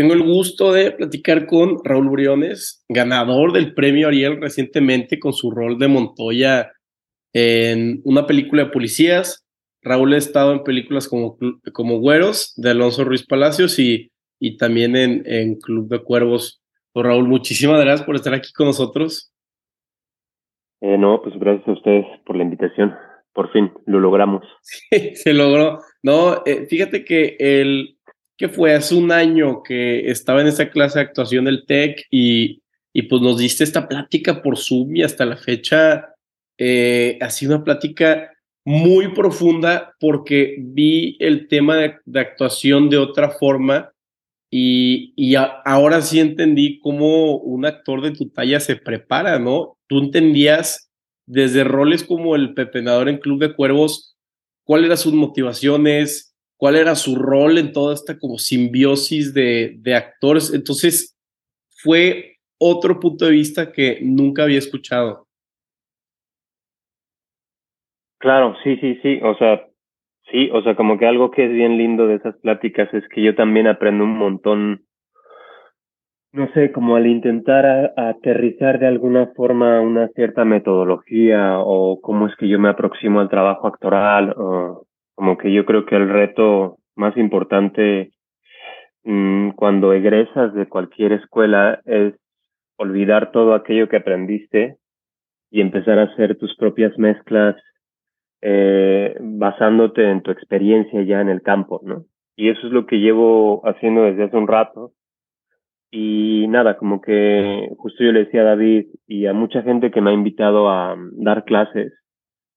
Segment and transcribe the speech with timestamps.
[0.00, 5.50] tengo el gusto de platicar con Raúl Briones, ganador del premio Ariel recientemente con su
[5.50, 6.72] rol de Montoya
[7.34, 9.46] en una película de policías.
[9.82, 11.36] Raúl ha estado en películas como,
[11.74, 16.62] como Güeros de Alonso Ruiz Palacios y, y también en, en Club de Cuervos.
[16.94, 19.34] Pues, Raúl, muchísimas gracias por estar aquí con nosotros.
[20.80, 22.94] Eh, no, pues gracias a ustedes por la invitación.
[23.34, 24.46] Por fin, lo logramos.
[24.62, 25.80] Sí, se logró.
[26.02, 27.98] No, eh, fíjate que el
[28.40, 32.62] que fue hace un año que estaba en esa clase de actuación del TEC y,
[32.90, 36.14] y pues nos diste esta plática por Zoom y hasta la fecha
[36.56, 38.32] eh, ha sido una plática
[38.64, 43.92] muy profunda porque vi el tema de, actuación de otra forma
[44.50, 49.76] y, y ahora sí entendí cómo un actor de tu talla se prepara, ¿no?
[49.86, 50.90] Tú entendías
[51.26, 54.16] desde roles como el pepenador en Club de Cuervos,
[54.64, 56.29] cuáles eran sus motivaciones,
[56.60, 60.52] cuál era su rol en toda esta como simbiosis de, actores.
[60.52, 61.18] Entonces,
[61.82, 65.26] fue otro punto de vista que nunca había escuchado.
[68.18, 69.20] Claro, sí, sí, sí.
[69.22, 69.66] O sea,
[70.30, 73.22] sí, o sea, como que algo que es bien lindo de esas pláticas es que
[73.22, 74.84] yo también aprendo un montón,
[76.32, 82.36] no sé, como al intentar aterrizar de alguna forma una cierta metodología o cómo es
[82.36, 84.86] que yo me aproximo al trabajo actoral o
[85.20, 88.10] como que yo creo que el reto más importante
[89.04, 92.14] mm, cuando egresas de cualquier escuela es
[92.78, 94.78] olvidar todo aquello que aprendiste
[95.50, 97.54] y empezar a hacer tus propias mezclas
[98.40, 102.06] eh, basándote en tu experiencia ya en el campo, ¿no?
[102.34, 104.92] Y eso es lo que llevo haciendo desde hace un rato.
[105.90, 110.00] Y nada, como que justo yo le decía a David y a mucha gente que
[110.00, 111.92] me ha invitado a dar clases,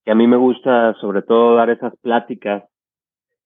[0.06, 2.64] que a mí me gusta sobre todo dar esas pláticas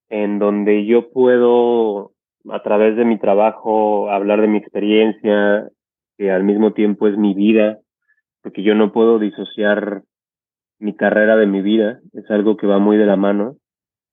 [0.09, 2.13] en donde yo puedo,
[2.49, 5.69] a través de mi trabajo, hablar de mi experiencia,
[6.17, 7.79] que al mismo tiempo es mi vida,
[8.41, 10.03] porque yo no puedo disociar
[10.79, 13.57] mi carrera de mi vida, es algo que va muy de la mano.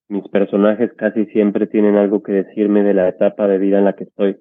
[0.09, 3.95] Mis personajes casi siempre tienen algo que decirme de la etapa de vida en la
[3.95, 4.37] que estoy.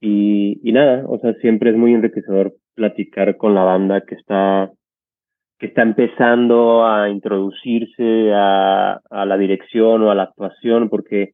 [0.00, 4.70] Y, y nada, o sea, siempre es muy enriquecedor platicar con la banda que está
[5.58, 11.32] que está empezando a introducirse a, la dirección o a la actuación, porque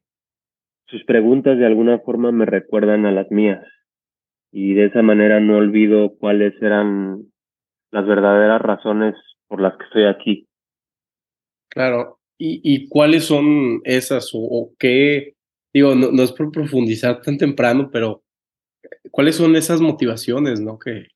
[0.87, 3.65] sus preguntas de alguna forma me recuerdan a las mías.
[4.51, 7.23] Y de esa manera no olvido cuáles eran
[7.91, 9.15] las verdaderas razones
[9.47, 10.47] por las que estoy aquí.
[11.69, 12.19] Claro.
[12.45, 15.33] ¿Y, cuáles son esas o, qué?
[15.73, 18.21] Digo, no, no, es por profundizar tan temprano, pero
[19.11, 20.77] ¿cuáles son esas motivaciones, no?
[20.77, 21.07] Que,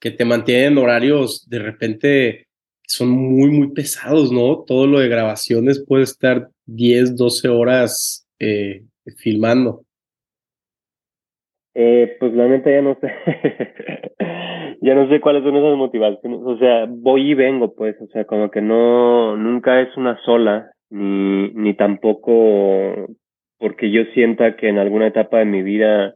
[0.00, 2.43] que te mantienen horarios de repente
[2.86, 4.64] son muy, muy pesados, ¿no?
[4.66, 8.82] Todo lo de grabaciones puede estar 10, 12 horas eh,
[9.16, 9.82] filmando.
[11.74, 13.12] Eh, pues la neta ya no sé.
[14.80, 16.40] ya no sé cuáles son esas motivaciones.
[16.44, 17.96] O sea, voy y vengo, pues.
[18.00, 23.08] O sea, como que no, nunca es una sola, ni, ni tampoco
[23.58, 26.14] porque yo sienta que en alguna etapa de mi vida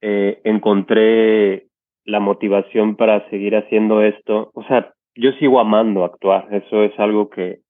[0.00, 1.68] eh, encontré
[2.04, 4.50] la motivación para seguir haciendo esto.
[4.54, 6.48] O sea, yo sigo amando actuar.
[6.52, 7.60] Eso es algo que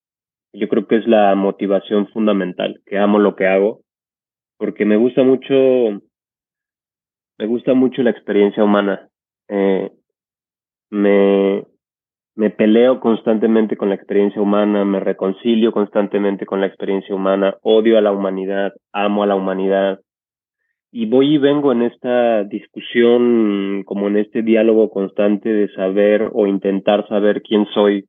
[0.53, 3.81] yo creo que es la motivación fundamental, que amo lo que hago,
[4.57, 5.53] porque me gusta mucho,
[7.37, 9.09] me gusta mucho la experiencia humana.
[9.49, 9.91] Eh,
[10.91, 11.65] me,
[12.35, 17.97] me peleo constantemente con la experiencia humana, me reconcilio constantemente con la experiencia humana, odio
[17.97, 19.99] a la humanidad, amo a la humanidad,
[20.95, 26.45] y voy y vengo en esta discusión, como en este diálogo constante de saber o
[26.45, 28.07] intentar saber quién soy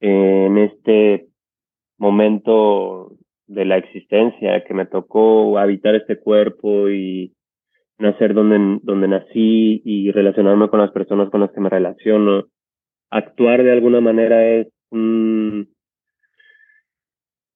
[0.00, 1.28] en este
[1.96, 3.12] momento
[3.46, 7.32] de la existencia, que me tocó habitar este cuerpo y
[7.96, 12.46] nacer donde, donde nací y relacionarme con las personas con las que me relaciono.
[13.08, 15.68] Actuar de alguna manera es un,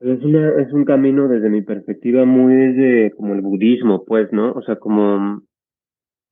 [0.02, 4.53] es, una, es un camino desde mi perspectiva muy desde como el budismo, pues, ¿no?
[4.53, 5.42] O sea, como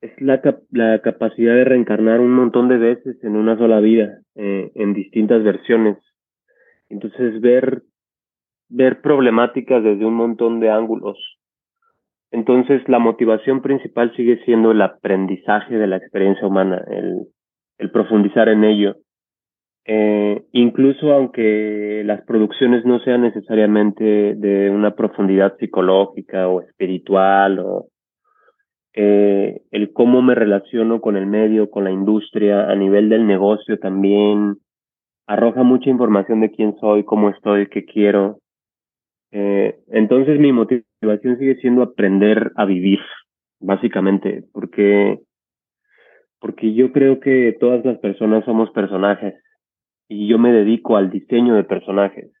[0.01, 0.41] es la,
[0.71, 5.43] la capacidad de reencarnar un montón de veces en una sola vida, eh, en distintas
[5.43, 5.97] versiones.
[6.89, 7.83] Entonces, ver,
[8.67, 11.17] ver problemáticas desde un montón de ángulos.
[12.31, 17.27] Entonces, la motivación principal sigue siendo el aprendizaje de la experiencia humana, el,
[17.77, 18.95] el profundizar en ello.
[19.85, 27.87] Eh, incluso aunque las producciones no sean necesariamente de una profundidad psicológica o espiritual o
[28.93, 33.79] eh, el cómo me relaciono con el medio, con la industria, a nivel del negocio
[33.79, 34.57] también,
[35.27, 38.39] arroja mucha información de quién soy, cómo estoy, qué quiero.
[39.31, 42.99] Eh, entonces mi motivación sigue siendo aprender a vivir,
[43.59, 45.19] básicamente, porque,
[46.39, 49.35] porque yo creo que todas las personas somos personajes
[50.11, 52.33] y yo me dedico al diseño de personajes.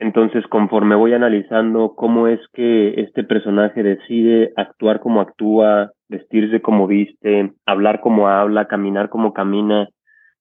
[0.00, 6.88] Entonces, conforme voy analizando cómo es que este personaje decide actuar como actúa, vestirse como
[6.88, 9.88] viste, hablar como habla, caminar como camina,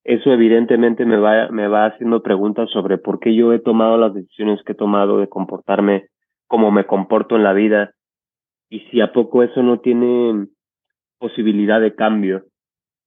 [0.04, 4.16] eso evidentemente me va, me va haciendo preguntas sobre por qué yo he tomado las
[4.16, 6.08] decisiones que he tomado de comportarme
[6.48, 7.92] como me comporto en la vida
[8.68, 10.48] y si a poco eso no tiene
[11.20, 12.46] posibilidad de cambio.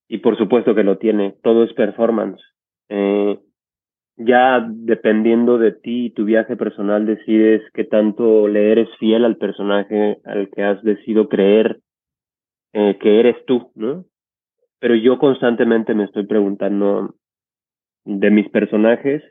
[0.07, 2.41] Y por supuesto que lo tiene, todo es performance.
[2.91, 3.39] Eh,
[4.17, 9.37] ya dependiendo de ti y tu viaje personal decides qué tanto le eres fiel al
[9.37, 11.81] personaje al que has decidido creer
[12.75, 14.05] eh, que eres tú, ¿no?
[14.79, 17.15] Pero yo constantemente me estoy preguntando
[18.05, 19.23] de mis personajes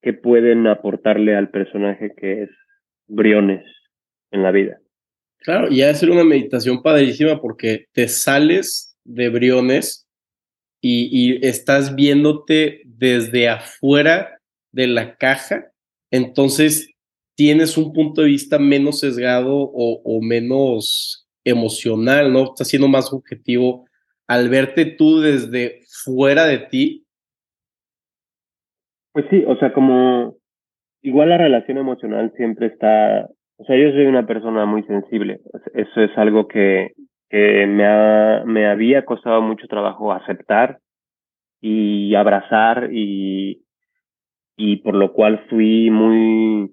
[0.00, 2.50] qué pueden aportarle al personaje que es
[3.06, 3.64] Briones
[4.30, 4.78] en la vida.
[5.38, 10.03] Claro, y ha de ser una meditación padrísima porque te sales de Briones
[10.86, 14.38] y, estás viéndote desde afuera
[14.70, 15.72] de la caja,
[16.10, 16.92] entonces
[17.36, 22.44] tienes un punto de vista menos sesgado o, o menos emocional, ¿no?
[22.44, 23.86] Estás siendo más objetivo
[24.26, 27.06] al verte tú desde fuera de ti.
[29.12, 30.36] Pues sí, o sea, como
[31.02, 35.40] igual la relación emocional siempre está, o sea, yo soy una persona muy sensible,
[35.72, 36.92] eso es algo que,
[37.28, 40.78] que me, ha, me había costado mucho trabajo aceptar
[41.60, 43.64] y abrazar y,
[44.56, 46.70] y por lo cual fui muy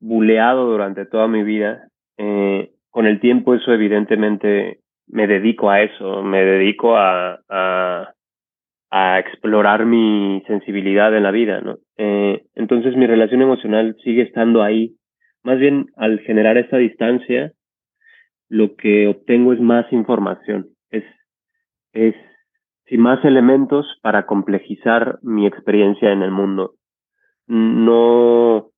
[0.00, 1.88] buleado durante toda mi vida.
[2.18, 9.86] Eh, con el tiempo eso evidentemente me dedico a eso, me dedico a, a, explorar
[9.86, 11.78] mi sensibilidad en la vida, ¿no?
[11.96, 14.94] Eh, entonces mi relación emocional sigue estando ahí.
[15.42, 17.52] Más bien al generar esa distancia,
[18.54, 21.02] lo que obtengo es más información, es,
[21.92, 22.14] es
[22.86, 26.74] y más elementos para complejizar mi experiencia en el mundo.
[27.48, 28.70] No,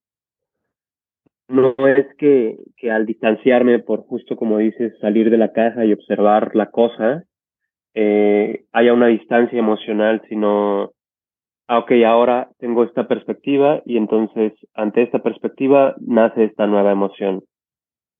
[1.47, 5.93] no es que, que al distanciarme por justo como dices, salir de la casa y
[5.93, 7.25] observar la cosa,
[7.93, 10.93] eh, haya una distancia emocional, sino,
[11.67, 17.43] ah, ok, ahora tengo esta perspectiva y entonces ante esta perspectiva nace esta nueva emoción.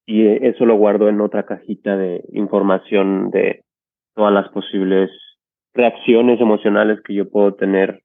[0.10, 3.66] Y eso lo guardo en otra cajita de información de
[4.16, 5.12] todas las posibles
[5.74, 8.02] reacciones emocionales que yo puedo tener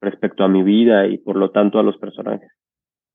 [0.00, 2.48] respecto a mi vida y por lo tanto a los personajes.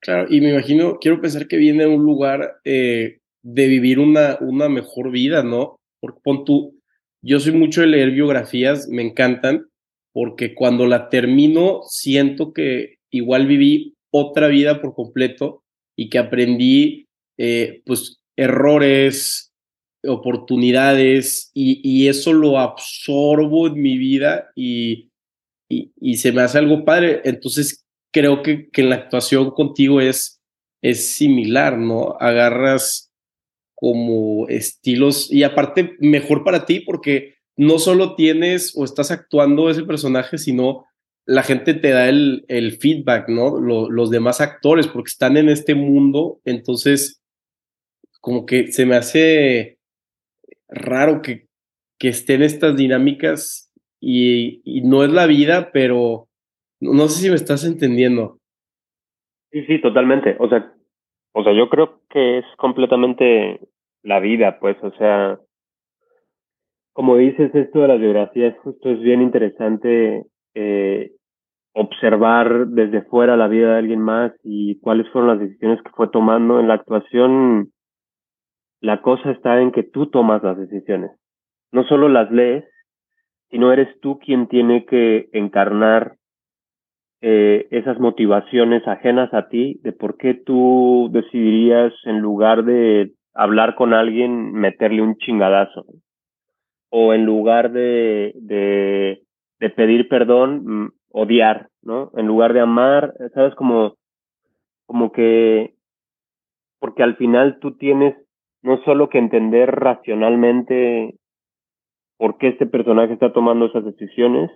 [0.01, 4.37] Claro, y me imagino, quiero pensar que viene de un lugar eh, de vivir una,
[4.41, 5.77] una mejor vida, ¿no?
[6.01, 6.79] Porque pon tú,
[7.23, 9.67] yo soy mucho de leer biografías, me encantan,
[10.11, 15.63] porque cuando la termino siento que igual viví otra vida por completo
[15.95, 17.05] y que aprendí
[17.37, 19.51] eh, pues errores,
[20.03, 25.11] oportunidades y, eso lo absorbo en mi vida y,
[25.69, 27.21] y, se me hace algo padre.
[27.23, 30.41] Entonces creo que, que la actuación contigo es,
[30.81, 32.17] es similar, ¿no?
[32.19, 33.11] Agarras
[33.75, 39.83] como estilos y aparte mejor para ti porque no solo tienes o estás actuando ese
[39.83, 40.85] personaje, sino
[41.25, 43.59] la gente te da el, el feedback, ¿no?
[43.59, 47.20] los demás actores, porque están en este mundo, entonces
[48.21, 49.79] como que se me hace
[50.69, 51.47] raro que,
[51.99, 56.27] que estén estas dinámicas y, no es la vida, pero
[56.79, 58.37] no sé si me estás entendiendo.
[59.51, 60.35] Sí, sí, totalmente.
[60.39, 60.73] O sea,
[61.33, 63.59] o sea, yo creo que es completamente
[64.03, 65.39] la vida, pues, o sea,
[66.93, 71.11] como dices, esto de las biografías justo es bien interesante eh,
[71.73, 76.09] observar desde fuera la vida de alguien más y cuáles fueron las decisiones que fue
[76.09, 77.71] tomando en la actuación
[78.81, 81.11] la cosa está en que tú tomas las decisiones.
[81.71, 82.65] No solo las lees,
[83.49, 86.15] sino eres tú quien tiene que encarnar
[87.21, 93.75] eh, esas motivaciones ajenas a ti de por qué tú decidirías en lugar de hablar
[93.75, 95.85] con alguien meterle un chingadazo
[96.89, 99.21] o en lugar de, de,
[99.59, 102.11] de pedir perdón mm, odiar, ¿no?
[102.15, 103.95] En lugar de amar, sabes como
[104.87, 105.75] como que
[106.79, 108.15] porque al final tú tienes
[108.63, 111.15] no solo que entender racionalmente
[112.17, 114.51] por qué este personaje está tomando esas decisiones,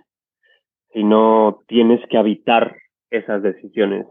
[0.92, 2.76] sino tienes que habitar
[3.10, 4.06] esas decisiones.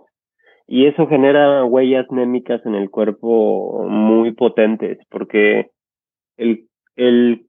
[0.68, 5.70] Y eso genera huellas némicas en el cuerpo muy potentes, porque
[6.38, 7.46] el, el,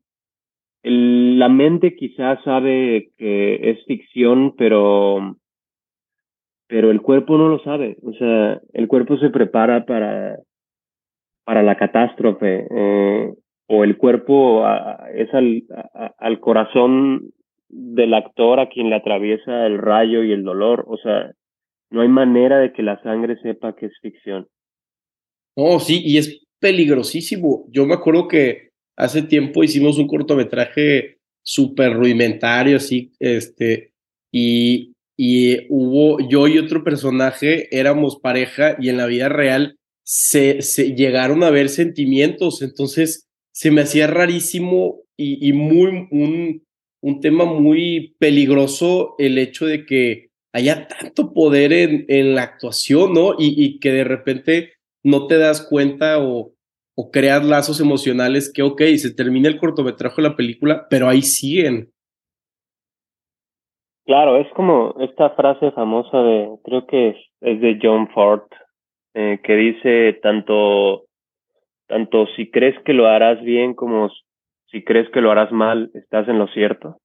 [0.82, 5.36] el, la mente quizás sabe que es ficción, pero,
[6.68, 7.96] pero el cuerpo no lo sabe.
[8.02, 10.36] O sea, el cuerpo se prepara para,
[11.46, 12.66] para la catástrofe.
[12.68, 13.32] Eh,
[13.68, 14.64] o el cuerpo
[15.14, 15.62] es al,
[16.18, 17.32] al corazón
[17.68, 20.84] del actor a quien le atraviesa el rayo y el dolor.
[20.88, 21.32] O sea,
[21.90, 24.46] no hay manera de que la sangre sepa que es ficción.
[25.56, 27.64] No, sí, y es peligrosísimo.
[27.70, 33.92] Yo me acuerdo que hace tiempo hicimos un cortometraje súper rudimentario, así, este,
[34.32, 39.75] y, y hubo, yo y otro personaje éramos pareja y en la vida real
[40.06, 46.64] se, se llegaron a ver sentimientos, entonces se me hacía rarísimo y, y muy, un,
[47.02, 53.14] un tema muy peligroso el hecho de que haya tanto poder en, en la actuación,
[53.14, 53.32] ¿no?
[53.36, 56.52] Y, y, que de repente no te das cuenta o,
[56.94, 61.22] o creas lazos emocionales que, ok, se termina el cortometraje de la película, pero ahí
[61.22, 61.90] siguen.
[64.04, 68.42] Claro, es como esta frase famosa de, creo que es, es de John Ford,
[69.18, 71.04] eh, que dice tanto,
[71.86, 74.10] tanto si crees que lo harás bien como
[74.66, 76.98] si crees que lo harás mal, estás en lo cierto.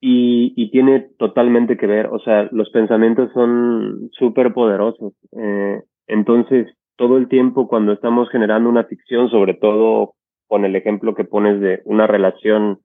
[0.00, 5.12] Y, tiene totalmente que ver, o sea, los pensamientos son súper poderosos.
[5.32, 10.14] Eh, entonces, todo el tiempo cuando estamos generando una ficción, sobre todo
[10.46, 12.78] con el ejemplo que pones de una relación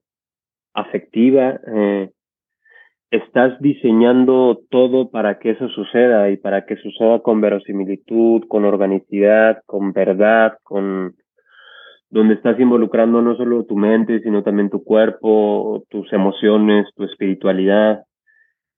[0.74, 2.10] afectiva, eh,
[3.16, 9.62] estás diseñando todo para que eso suceda y para que suceda con verosimilitud, con organicidad,
[9.66, 11.14] con verdad, con
[12.10, 18.04] donde estás involucrando no solo tu mente, sino también tu cuerpo, tus emociones, tu espiritualidad.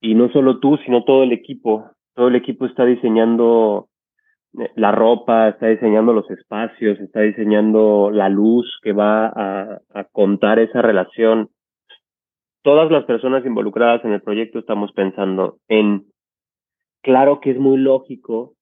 [0.01, 1.91] Y no solo tú, sino todo el equipo.
[2.15, 3.89] Todo el equipo está diseñando
[4.59, 10.05] eh, la ropa, está diseñando los espacios, está diseñando la luz que va a, a
[10.13, 11.51] contar esa relación.
[12.67, 16.07] Todas las personas involucradas en el proyecto estamos pensando en,
[17.01, 18.55] claro que es muy lógico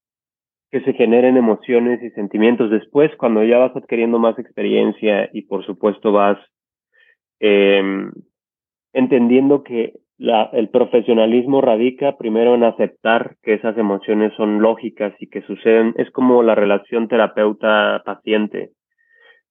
[0.71, 2.71] que se generen emociones y sentimientos.
[2.71, 6.37] Después, cuando ya vas adquiriendo más experiencia y por supuesto vas
[7.41, 7.83] eh,
[8.93, 15.41] entendiendo que el profesionalismo radica primero en aceptar que esas emociones son lógicas y que
[15.47, 18.73] suceden, es como la relación terapeuta-paciente,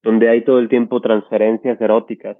[0.03, 2.37] donde hay todo el tiempo transferencias eróticas,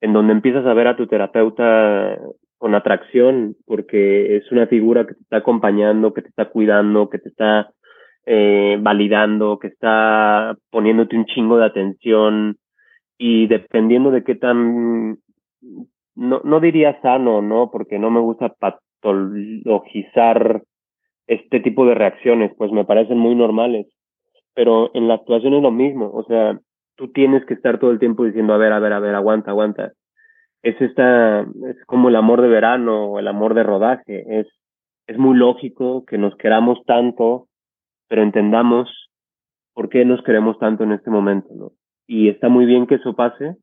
[0.00, 2.18] en donde empiezas a ver a tu terapeuta
[2.58, 7.18] con atracción, porque es una figura que te está acompañando, que te está cuidando, que
[7.18, 7.70] te está
[8.26, 12.56] eh, validando, que está poniéndote un chingo de atención
[13.16, 15.18] y dependiendo de qué tan,
[16.14, 17.70] no, no diría sano, ¿no?
[17.70, 20.62] Porque no me gusta patologizar
[21.26, 23.86] este tipo de reacciones, pues me parecen muy normales.
[24.54, 26.58] Pero en la actuación es lo mismo, o sea,
[27.00, 29.50] tú tienes que estar todo el tiempo diciendo, a ver, a ver, a ver, aguanta,
[29.50, 29.92] aguanta.
[30.62, 34.46] Es esta, es como el amor de verano o el amor de rodaje, es,
[35.06, 37.48] es muy lógico que nos queramos tanto
[38.10, 38.90] pero entendamos
[39.72, 41.72] por qué nos queremos tanto en este momento.
[42.08, 43.54] Y está muy bien que eso pase,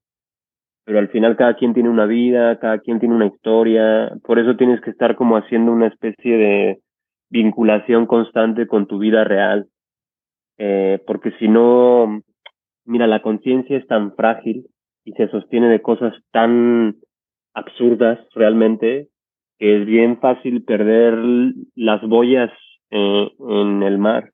[0.86, 4.56] pero al final cada quien tiene una vida, cada quien tiene una historia, por eso
[4.56, 6.80] tienes que estar como haciendo una especie de
[7.30, 9.68] vinculación constante con tu vida real,
[10.58, 12.22] eh, porque si no,
[12.88, 14.68] mira, la conciencia es tan frágil
[15.06, 16.98] y se sostiene de cosas tan
[17.54, 19.10] absurdas realmente
[19.60, 21.16] que es bien fácil perder
[21.76, 22.52] las boyas
[22.92, 24.32] eh, en el mar.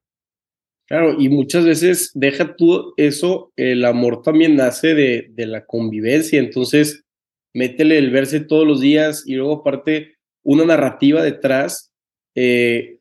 [0.87, 6.39] Claro, y muchas veces deja tú eso, el amor también nace de, de la convivencia,
[6.39, 7.05] entonces
[7.53, 11.93] métele el verse todos los días y luego aparte una narrativa detrás.
[12.35, 12.92] Eh,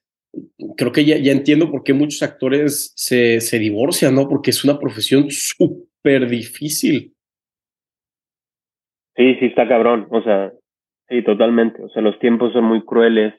[0.76, 4.28] creo que ya, ya entiendo por qué muchos actores se, se divorcian, ¿no?
[4.28, 7.14] Porque es una profesión súper difícil.
[9.16, 10.52] Sí, sí, está cabrón, o sea,
[11.08, 13.34] sí, totalmente, o sea, los tiempos son muy crueles,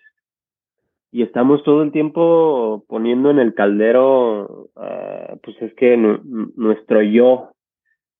[1.13, 7.51] y estamos todo el tiempo poniendo en el caldero, uh, pues es que nuestro yo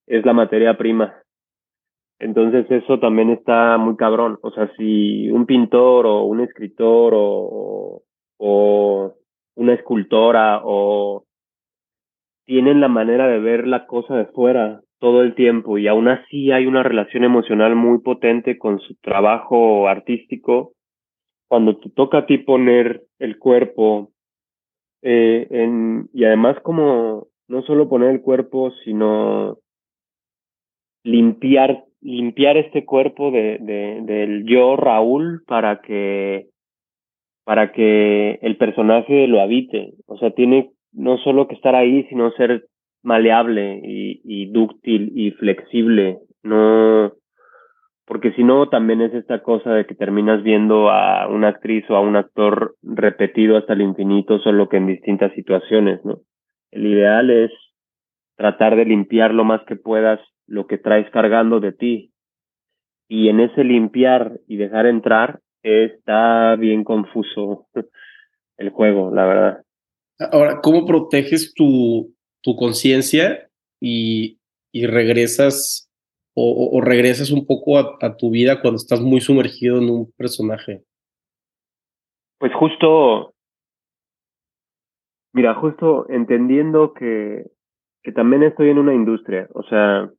[0.06, 1.16] es la materia prima.
[2.20, 4.38] Entonces eso también está muy cabrón.
[4.44, 8.04] O sea, si un pintor o un escritor o,
[8.46, 9.14] o
[9.56, 11.24] una escultora o
[12.46, 16.52] tienen la manera de ver la cosa de fuera todo el tiempo y aún así
[16.52, 20.74] hay una relación emocional muy potente con su trabajo artístico,
[21.48, 24.12] cuando te toca a ti poner el cuerpo
[25.02, 29.58] eh, en, y además como no solo poner el cuerpo, sino
[31.06, 36.48] limpiar, limpiar este cuerpo de, de, del yo Raúl para que,
[37.44, 39.94] para que el personaje lo habite.
[40.08, 42.66] O sea, tiene no solo que estar ahí, sino ser
[43.04, 46.20] maleable y, dúctil y flexible.
[46.44, 47.14] No,
[48.06, 51.96] porque si no, también es esta cosa de que terminas viendo a una actriz o
[51.96, 56.20] a un actor repetido hasta el infinito, solo que en distintas situaciones, ¿no?
[56.72, 57.52] El ideal es
[58.36, 62.12] tratar de limpiar lo más que puedas lo que traes cargando de ti.
[63.08, 67.68] Y en ese limpiar y dejar entrar está bien confuso
[68.58, 69.64] el juego, la verdad.
[70.32, 74.40] Ahora, ¿cómo proteges tu, tu conciencia y,
[74.72, 75.90] y, regresas
[76.36, 80.12] o, o, regresas un poco a, a, tu vida cuando estás muy sumergido en un
[80.16, 80.84] personaje?
[82.40, 83.34] Pues justo,
[85.34, 87.46] mira, justo entendiendo que,
[88.04, 90.12] que también estoy en una industria, o sea,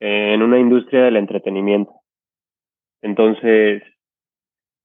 [0.00, 1.92] en una industria del entretenimiento.
[3.02, 3.82] Entonces,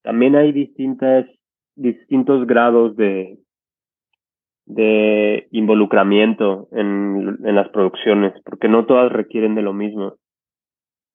[0.09, 1.27] también hay distintas,
[1.75, 3.37] distintos grados de,
[4.65, 10.15] de involucramiento en, en las producciones, porque no todas requieren de lo mismo.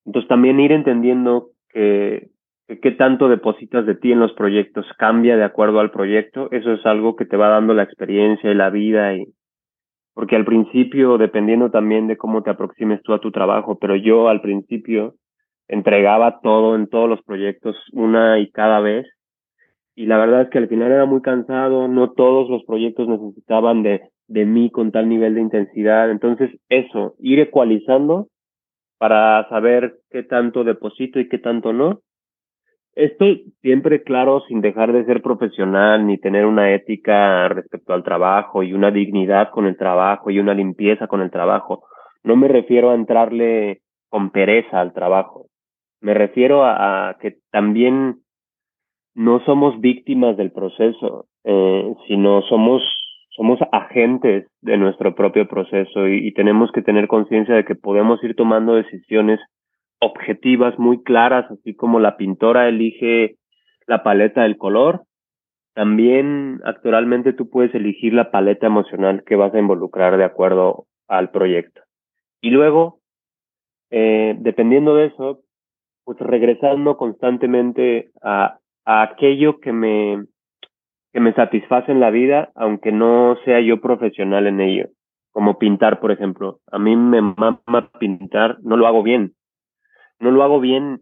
[0.06, 2.28] Entonces también ir entendiendo que,
[2.68, 6.86] qué tanto depositas de ti en los proyectos cambia de acuerdo al proyecto, eso es
[6.86, 9.24] algo que te va dando la experiencia y la vida y
[10.14, 14.28] porque al principio, dependiendo también de cómo te aproximes tú a tu trabajo, pero yo
[14.28, 15.16] al principio
[15.68, 19.06] entregaba todo en todos los proyectos una y cada vez
[19.97, 23.83] y la verdad es que al final era muy cansado, no todos los proyectos necesitaban
[23.83, 26.11] de, de mí con tal nivel de intensidad.
[26.11, 28.28] Entonces, eso, ir ecualizando
[28.99, 32.00] para saber qué tanto deposito y qué tanto no.
[32.94, 38.62] Estoy siempre claro sin dejar de ser profesional ni tener una ética respecto al trabajo
[38.62, 41.85] y una dignidad con el trabajo y una limpieza con el trabajo.
[42.23, 45.47] No me refiero a entrarle con pereza al trabajo.
[46.04, 48.16] Me refiero a, que también
[49.14, 52.82] no somos víctimas del proceso, eh, sino somos,
[53.30, 58.23] somos agentes de nuestro propio proceso y, y tenemos que tener conciencia de que podemos
[58.23, 59.40] ir tomando decisiones
[59.99, 63.37] objetivas muy claras, así como la pintora elige
[63.87, 65.04] la paleta del color,
[65.73, 71.30] también actualmente tú puedes elegir la paleta emocional que vas a involucrar de acuerdo al
[71.30, 71.80] proyecto.
[72.42, 73.00] Y luego,
[73.90, 75.43] eh, dependiendo de eso,
[76.05, 80.25] pues regresando constantemente a a aquello que me,
[81.12, 84.88] que me satisface en la vida, aunque no sea yo profesional en ello.
[85.33, 86.61] Como pintar, por ejemplo.
[86.71, 89.33] A mí me mama pintar, no lo hago bien.
[90.21, 91.01] No lo hago bien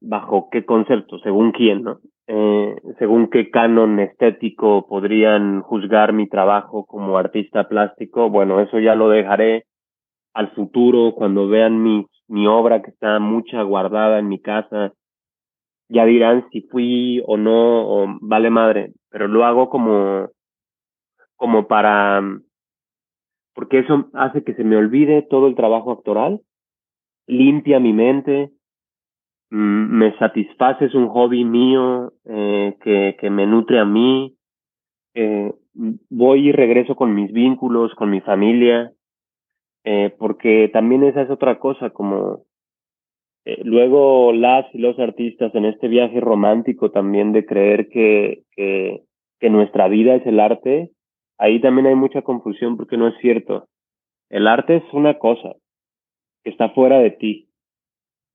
[0.00, 1.98] bajo qué concepto, según quién, ¿no?
[2.28, 8.94] Eh, según qué canon estético podrían juzgar mi trabajo como artista plástico, bueno, eso ya
[8.96, 9.64] lo dejaré
[10.34, 14.92] al futuro cuando vean mi, mi obra que está mucha guardada en mi casa
[15.88, 20.28] ya dirán si fui o no, o vale madre, pero lo hago como,
[21.36, 22.22] como para,
[23.54, 26.40] porque eso hace que se me olvide todo el trabajo actoral,
[27.26, 28.50] limpia mi mente,
[29.50, 34.36] mm, me satisface, es un hobby mío eh, que, que me nutre a mí,
[35.14, 35.52] eh,
[36.10, 38.92] voy y regreso con mis vínculos, con mi familia,
[39.88, 42.44] eh, porque también esa es otra cosa, como
[43.44, 49.04] eh, luego las y los artistas en este viaje romántico también de creer que, que,
[49.38, 50.90] que nuestra vida es el arte,
[51.38, 53.68] ahí también hay mucha confusión porque no es cierto.
[54.28, 55.54] El arte es una cosa
[56.42, 57.48] que está fuera de ti.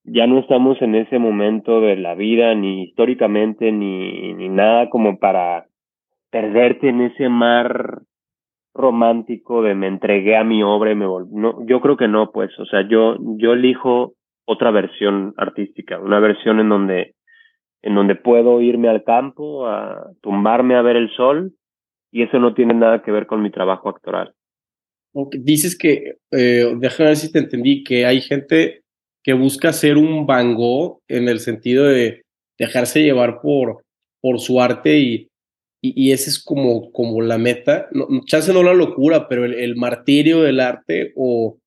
[0.06, 5.20] Ya no estamos en ese momento de la vida, ni históricamente, ni, ni nada como
[5.20, 5.66] para
[6.30, 8.04] perderte en ese mar
[8.74, 11.30] romántico de me entregué a mi obra y me volví.
[11.34, 14.14] No, yo creo que no, pues, o sea, yo, yo elijo
[14.46, 17.16] otra versión artística, una versión en donde,
[17.82, 21.54] en donde puedo irme al campo, a tumbarme a ver el sol,
[22.12, 24.34] y eso no tiene nada que ver con mi trabajo actoral.
[25.14, 28.82] Dices que, eh, déjame ver si te entendí, que hay gente
[29.24, 32.24] que busca ser un Van Gogh en el sentido de
[32.58, 33.84] dejarse llevar por,
[34.22, 35.31] por su arte y,
[35.82, 37.88] y, y ese es como, como la meta.
[37.92, 41.58] No, chance no la locura, pero el, el martirio del arte o,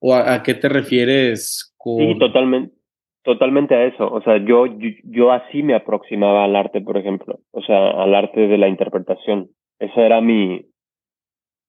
[0.00, 2.74] o a, a, qué te refieres Sí, totalmente,
[3.22, 4.10] totalmente a eso.
[4.10, 7.40] O sea, yo, yo, yo así me aproximaba al arte, por ejemplo.
[7.50, 9.50] O sea, al arte de la interpretación.
[9.78, 10.64] Esa era mi,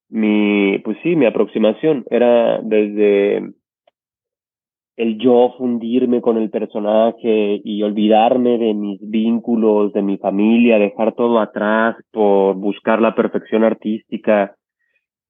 [0.10, 2.06] mi, pues sí, mi aproximación.
[2.10, 3.52] Era desde
[4.98, 11.14] el yo fundirme con el personaje y olvidarme de mis vínculos, de mi familia, dejar
[11.14, 14.56] todo atrás por buscar la perfección artística.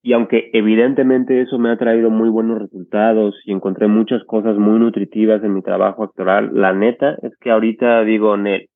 [0.03, 4.77] Y aunque evidentemente eso me ha traído muy buenos resultados y encontré muchas cosas muy
[4.77, 8.67] nutritivas en mi trabajo actoral, la neta es que ahorita digo, Nel,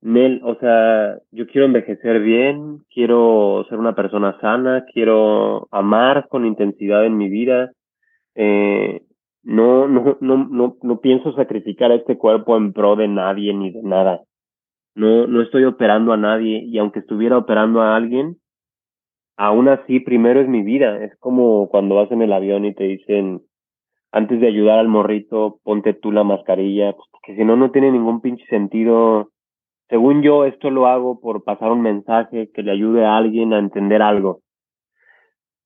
[0.00, 6.46] Nel, o sea, yo quiero envejecer bien, quiero ser una persona sana, quiero amar con
[6.46, 7.72] intensidad en mi vida,
[8.34, 9.02] eh,
[9.46, 13.80] no, no, no, no, no pienso sacrificar este cuerpo en pro de nadie ni de
[13.80, 14.22] nada.
[14.96, 18.38] No, no estoy operando a nadie y aunque estuviera operando a alguien,
[19.36, 21.00] aún así primero es mi vida.
[21.04, 23.42] Es como cuando vas en el avión y te dicen,
[24.10, 27.92] antes de ayudar al morrito, ponte tú la mascarilla, pues, porque si no, no tiene
[27.92, 29.30] ningún pinche sentido.
[29.88, 33.60] Según yo, esto lo hago por pasar un mensaje que le ayude a alguien a
[33.60, 34.40] entender algo.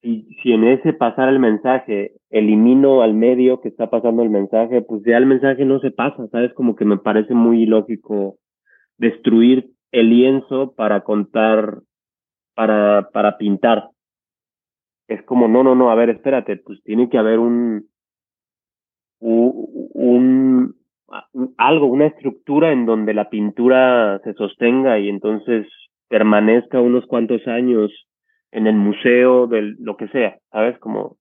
[0.02, 4.80] Y si en ese pasar el mensaje elimino al medio que está pasando el mensaje,
[4.82, 6.54] pues ya el mensaje no se pasa, ¿sabes?
[6.54, 8.38] Como que me parece muy ilógico
[8.96, 11.80] destruir el lienzo para contar,
[12.54, 13.90] para, para pintar.
[15.06, 17.88] Es como, no, no, no, a ver, espérate, pues tiene que haber un,
[19.18, 20.76] un,
[21.58, 25.66] algo, una estructura en donde la pintura se sostenga y entonces
[26.08, 27.90] permanezca unos cuantos años
[28.52, 30.78] en el museo, de lo que sea, ¿sabes?
[30.78, 31.16] Como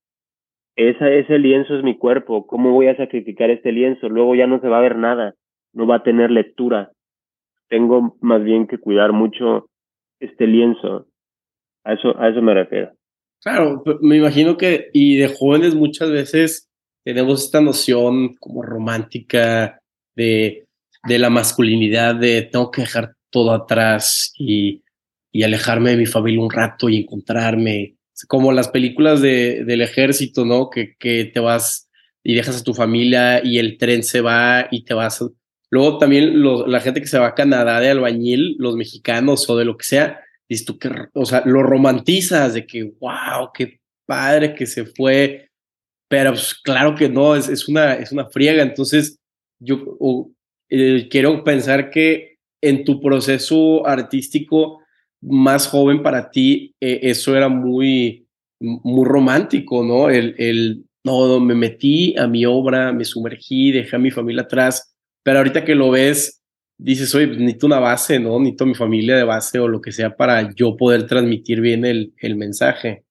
[0.75, 4.09] esa, ese lienzo es mi cuerpo, ¿cómo voy a sacrificar este lienzo?
[4.09, 5.35] Luego ya no se va a ver nada,
[5.73, 6.91] no va a tener lectura.
[7.67, 9.69] Tengo más bien que cuidar mucho
[10.19, 11.07] este lienzo.
[11.83, 12.91] A eso, a eso me refiero.
[13.41, 16.69] Claro, me imagino que, y de jóvenes muchas veces
[17.05, 19.79] tenemos esta noción como romántica
[20.15, 20.65] de,
[21.07, 24.81] de la masculinidad, de tengo que dejar todo atrás y
[25.31, 27.95] y alejarme de mi familia un rato y encontrarme,
[28.27, 30.69] como las películas de, del ejército, ¿no?
[30.69, 31.89] Que, que te vas
[32.23, 35.23] y dejas a tu familia y el tren se va y te vas.
[35.69, 39.65] Luego también la gente que se va a Canadá de albañil, los mexicanos o de
[39.65, 44.55] lo que sea, dices tú que, o sea, lo romantizas de que, wow, qué padre
[44.55, 45.49] que se fue,
[46.09, 48.63] pero pues, claro que no, es, es, una, es una friega.
[48.63, 49.19] Entonces,
[49.59, 49.77] yo
[50.69, 54.78] eh, quiero pensar que en tu proceso artístico,
[55.21, 58.27] más joven para ti eh, eso era muy,
[58.59, 60.09] muy romántico, ¿no?
[60.09, 64.95] El, el, no, me metí a mi obra, me sumergí, dejé a mi familia atrás,
[65.23, 66.43] pero ahorita que lo ves,
[66.77, 68.39] dices, oye, pues, necesito una base, ¿no?
[68.39, 72.13] Necesito mi familia de base o lo que sea para yo poder transmitir bien el,
[72.17, 73.03] el mensaje.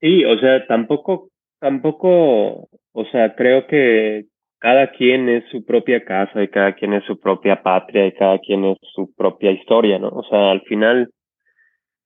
[0.00, 4.26] Sí, o sea, tampoco, tampoco, o sea, creo que
[4.58, 8.38] cada quien es su propia casa y cada quien es su propia patria y cada
[8.38, 10.08] quien es su propia historia, ¿no?
[10.08, 11.10] O sea, al final,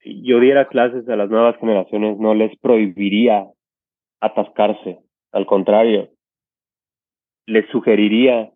[0.00, 3.46] si yo diera clases a las nuevas generaciones, no les prohibiría
[4.20, 4.98] atascarse,
[5.32, 6.10] al contrario,
[7.46, 8.52] les sugeriría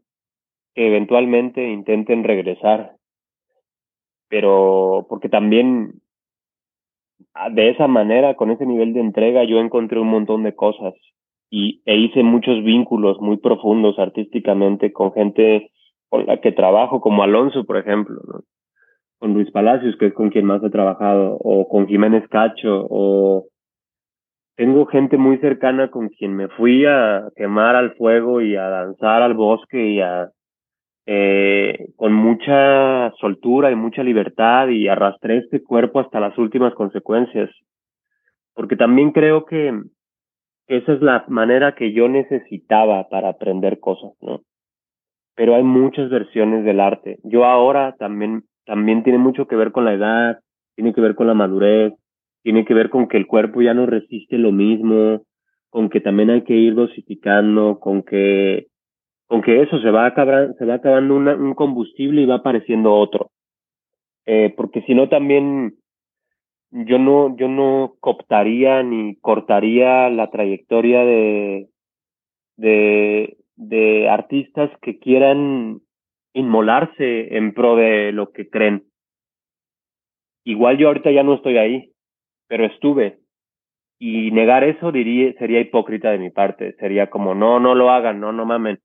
[0.75, 2.97] que eventualmente intenten regresar,
[4.29, 6.03] pero porque también
[7.53, 10.95] de esa manera, con ese nivel de entrega, yo encontré un montón de cosas
[11.57, 15.71] y, e hice muchos vínculos muy profundos artísticamente con gente
[16.11, 18.21] con la que trabajo, como Alonso, por ejemplo,
[19.19, 23.47] con Luis Palacios, que es con quien más he trabajado, o con Jiménez Cacho, o
[24.57, 29.23] tengo gente muy cercana con quien me fui a quemar al fuego y a danzar
[29.23, 30.29] al bosque y a
[31.07, 37.49] eh, con mucha soltura y mucha libertad y arrastré este cuerpo hasta las últimas consecuencias.
[38.53, 39.73] Porque también creo que
[40.69, 44.41] esa es la manera que yo necesitaba para aprender cosas, ¿no?
[45.35, 47.19] Pero hay muchas versiones del arte.
[47.23, 50.41] Yo ahora también, también tiene mucho que ver con la edad,
[50.75, 51.93] tiene que ver con la madurez,
[52.43, 55.23] tiene que ver con que el cuerpo ya no resiste lo mismo,
[55.71, 58.69] con que también hay que ir dosificando, con que,
[59.27, 63.31] con que eso se va, acabar, se va acabando un combustible y va apareciendo otro.
[64.25, 65.75] Eh, porque si no también
[66.85, 71.69] yo no, yo no cooptaría ni cortaría la trayectoria de,
[72.57, 75.81] de, de artistas que quieran
[76.35, 78.85] inmolarse en pro de lo que creen.
[80.45, 81.93] Igual yo ahorita ya no estoy ahí,
[82.47, 83.21] pero estuve.
[83.99, 86.75] Y negar eso diría, sería hipócrita de mi parte.
[86.75, 88.79] Sería como, no, no lo hagan, no, no mamen.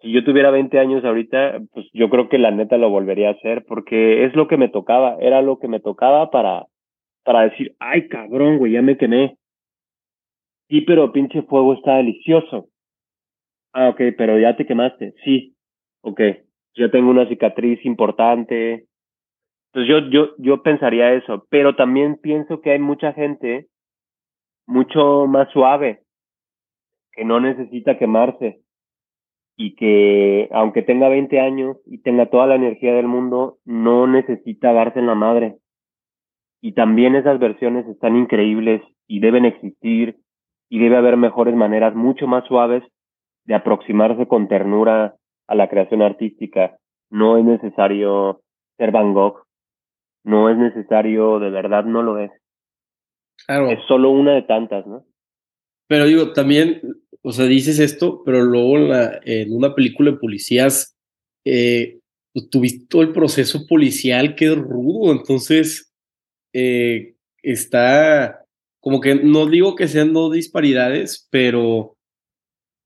[0.00, 3.32] Si yo tuviera 20 años ahorita, pues yo creo que la neta lo volvería a
[3.32, 6.66] hacer porque es lo que me tocaba, era lo que me tocaba para,
[7.24, 9.36] para decir, ay cabrón, güey, ya me quemé.
[10.68, 12.68] Sí, pero pinche fuego está delicioso.
[13.72, 15.14] Ah, ok, pero ya te quemaste.
[15.24, 15.56] Sí,
[16.02, 16.20] ok.
[16.76, 18.86] Ya tengo una cicatriz importante.
[19.72, 23.68] Entonces yo, yo, yo pensaría eso, pero también pienso que hay mucha gente
[24.66, 26.02] mucho más suave,
[27.12, 28.60] que no necesita quemarse
[29.56, 34.72] y que aunque tenga 20 años y tenga toda la energía del mundo, no necesita
[34.72, 35.59] darse en la madre.
[36.60, 40.18] Y también esas versiones están increíbles y deben existir
[40.68, 42.82] y debe haber mejores maneras mucho más suaves
[43.44, 45.16] de aproximarse con ternura
[45.48, 46.76] a la creación artística.
[47.10, 48.42] No es necesario
[48.76, 49.42] ser Van Gogh,
[50.24, 52.30] no es necesario, de verdad no lo es.
[53.46, 53.70] Claro.
[53.70, 55.04] Es solo una de tantas, ¿no?
[55.88, 56.80] Pero digo, también,
[57.22, 60.96] o sea, dices esto, pero luego en, la, en una película de policías,
[61.44, 61.98] eh,
[62.32, 65.89] pues, tuviste todo el proceso policial que es rudo, entonces,
[66.52, 68.40] eh, está
[68.80, 71.96] como que no digo que sean dos disparidades, pero,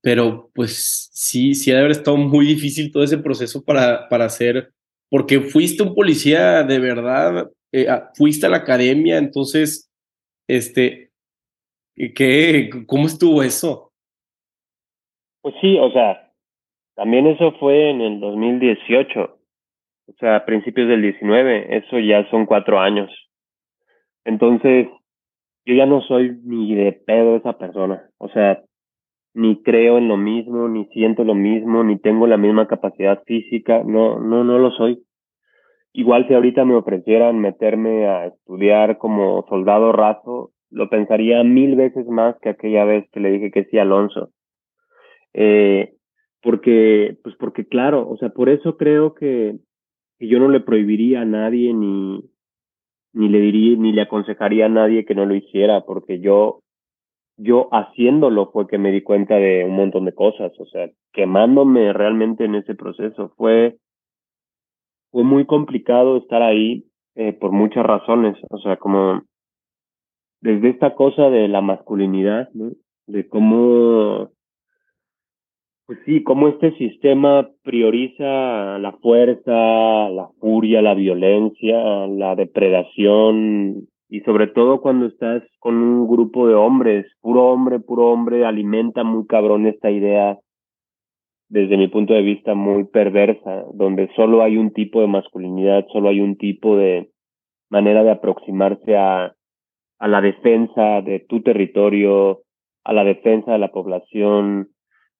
[0.01, 4.25] pero pues sí, sí ha de haber estado muy difícil todo ese proceso para, para
[4.25, 4.71] hacer,
[5.09, 9.89] porque fuiste un policía de verdad, eh, fuiste a la academia, entonces,
[10.47, 11.11] este,
[11.95, 13.93] ¿qué, ¿cómo estuvo eso?
[15.41, 16.33] Pues sí, o sea,
[16.95, 19.39] también eso fue en el 2018,
[20.07, 23.09] o sea, a principios del 19, eso ya son cuatro años.
[24.25, 24.87] Entonces,
[25.65, 28.09] yo ya no soy ni de pedo esa persona.
[28.17, 28.61] O sea,
[29.33, 33.83] ni creo en lo mismo, ni siento lo mismo, ni tengo la misma capacidad física.
[33.83, 35.03] No, no, no lo soy.
[35.93, 42.05] Igual si ahorita me ofrecieran meterme a estudiar como soldado raso, lo pensaría mil veces
[42.07, 44.31] más que aquella vez que le dije que sí Alonso.
[45.33, 45.93] Eh,
[46.41, 49.55] porque, pues porque claro, o sea, por eso creo que
[50.19, 52.21] yo no le prohibiría a nadie ni,
[53.15, 56.59] ni le diría, ni le aconsejaría a nadie que no lo hiciera, porque yo,
[57.37, 61.93] yo haciéndolo fue que me di cuenta de un montón de cosas, o sea, quemándome
[61.93, 63.33] realmente en ese proceso.
[63.37, 63.77] Fue,
[65.11, 69.23] fue muy complicado estar ahí eh, por muchas razones, o sea, como
[70.41, 72.71] desde esta cosa de la masculinidad, ¿no?
[73.07, 74.29] De cómo
[75.85, 84.21] pues sí, como este sistema prioriza la fuerza, la furia, la violencia, la depredación y
[84.21, 89.27] sobre todo cuando estás con un grupo de hombres, puro hombre, puro hombre, alimenta muy
[89.27, 90.39] cabrón esta idea
[91.49, 96.09] desde mi punto de vista muy perversa, donde solo hay un tipo de masculinidad, solo
[96.09, 97.11] hay un tipo de
[97.69, 99.35] manera de aproximarse a,
[99.99, 102.41] a la defensa de tu territorio,
[102.83, 104.69] a la defensa de la población,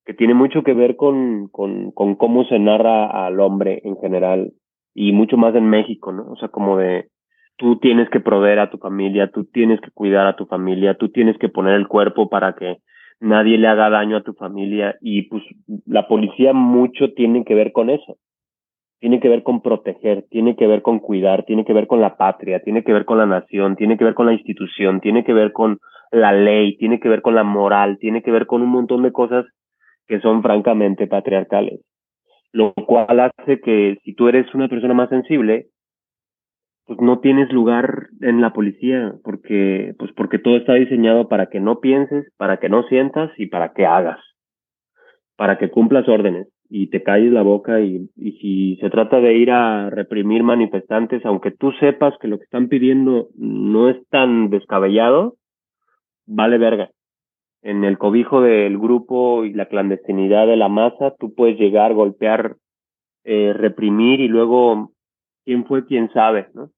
[0.05, 4.53] que tiene mucho que ver con, con, con cómo se narra al hombre en general
[4.93, 6.31] y mucho más en México, ¿no?
[6.31, 7.09] O sea, como de
[7.57, 11.09] tú tienes que proveer a tu familia, tú tienes que cuidar a tu familia, tú
[11.09, 12.77] tienes que poner el cuerpo para que
[13.19, 15.43] nadie le haga daño a tu familia y pues
[15.85, 18.17] la policía mucho tiene que ver con eso.
[18.99, 22.15] Tiene que ver con proteger, tiene que ver con cuidar, tiene que ver con la
[22.15, 25.33] patria, tiene que ver con la nación, tiene que ver con la institución, tiene que
[25.33, 25.79] ver con
[26.11, 29.11] la ley, tiene que ver con la moral, tiene que ver con un montón de
[29.11, 29.45] cosas
[30.07, 31.81] que son francamente patriarcales.
[32.51, 35.67] Lo cual hace que si tú eres una persona más sensible,
[36.85, 41.59] pues no tienes lugar en la policía, porque, pues porque todo está diseñado para que
[41.59, 44.19] no pienses, para que no sientas y para que hagas,
[45.35, 49.33] para que cumplas órdenes y te calles la boca y, y si se trata de
[49.35, 54.49] ir a reprimir manifestantes, aunque tú sepas que lo que están pidiendo no es tan
[54.49, 55.35] descabellado,
[56.25, 56.89] vale verga
[57.65, 62.57] en el cobijo del grupo y la clandestinidad de la masa, tú puedes llegar, golpear,
[63.23, 64.91] eh, reprimir y luego
[65.45, 66.69] quién fue, quién sabe, ¿no?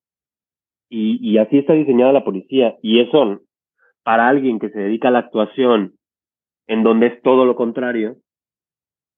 [0.90, 2.78] Y, y así está diseñada la policía.
[2.82, 3.42] Y eso,
[4.04, 5.96] para alguien que se dedica a la actuación,
[6.68, 8.16] en donde es todo lo contrario,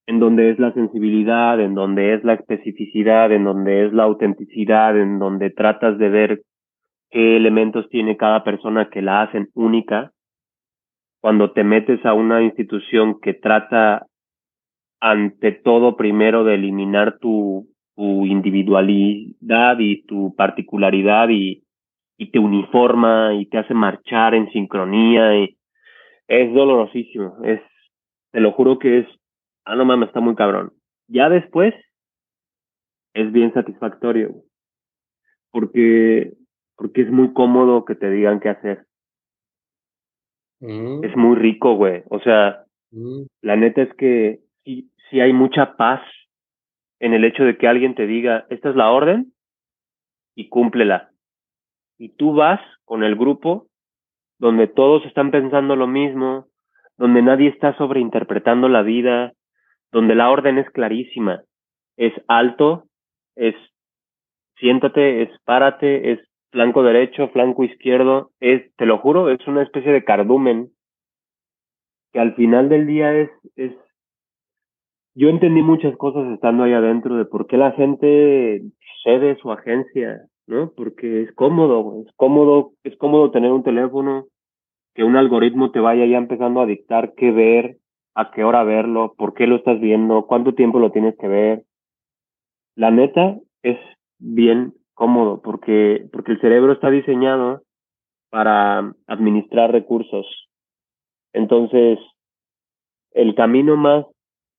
[0.07, 4.99] en donde es la sensibilidad, en donde es la especificidad, en donde es la autenticidad,
[4.99, 6.41] en donde tratas de ver
[7.11, 10.13] qué elementos tiene cada persona que la hacen única,
[11.21, 14.05] cuando te metes a una institución que trata
[15.01, 17.67] ante todo primero de eliminar tu,
[18.01, 21.65] individualidad y tu particularidad y,
[22.17, 25.57] y te uniforma y te hace marchar en sincronía y
[26.29, 27.59] es dolorosísimo, es,
[28.31, 29.07] te lo juro que es,
[29.65, 30.71] ah no mames, está muy cabrón.
[31.07, 31.73] Ya después
[33.13, 34.43] es bien satisfactorio,
[35.51, 36.33] porque,
[36.77, 38.85] porque es muy cómodo que te digan qué hacer.
[40.59, 41.03] Mm.
[41.03, 42.03] Es muy rico, güey.
[42.09, 43.23] O sea, mm.
[43.41, 46.01] la neta es que sí, sí hay mucha paz
[46.99, 49.33] en el hecho de que alguien te diga, esta es la orden
[50.35, 51.11] y cúmplela.
[51.97, 53.67] Y tú vas con el grupo
[54.37, 56.47] donde todos están pensando lo mismo,
[56.97, 59.33] donde nadie está sobreinterpretando la vida,
[59.91, 61.43] donde la orden es clarísima.
[61.97, 62.85] Es alto,
[63.35, 63.55] es
[64.57, 66.19] siéntate, es párate, es
[66.51, 70.71] flanco derecho, flanco izquierdo, es, te lo juro, es una especie de cardumen
[72.11, 73.29] que al final del día es,
[75.15, 78.61] yo entendí muchas cosas estando ahí adentro de por qué la gente
[79.03, 80.71] cede su agencia, ¿no?
[80.75, 84.27] Porque es cómodo, es cómodo, es cómodo tener un teléfono,
[84.95, 87.77] que un algoritmo te vaya ya empezando a dictar qué ver,
[88.15, 91.63] a qué hora verlo, por qué lo estás viendo, cuánto tiempo lo tienes que ver.
[92.75, 93.77] La neta es
[94.17, 97.63] bien cómodo porque, porque el cerebro está diseñado
[98.29, 100.25] para administrar recursos.
[101.33, 101.97] Entonces,
[103.11, 104.05] el camino más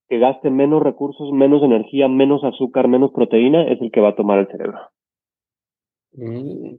[0.08, 4.16] que gaste menos recursos, menos energía, menos azúcar, menos proteína, es el que va a
[4.16, 4.80] tomar el cerebro.
[6.14, 6.76] Mm.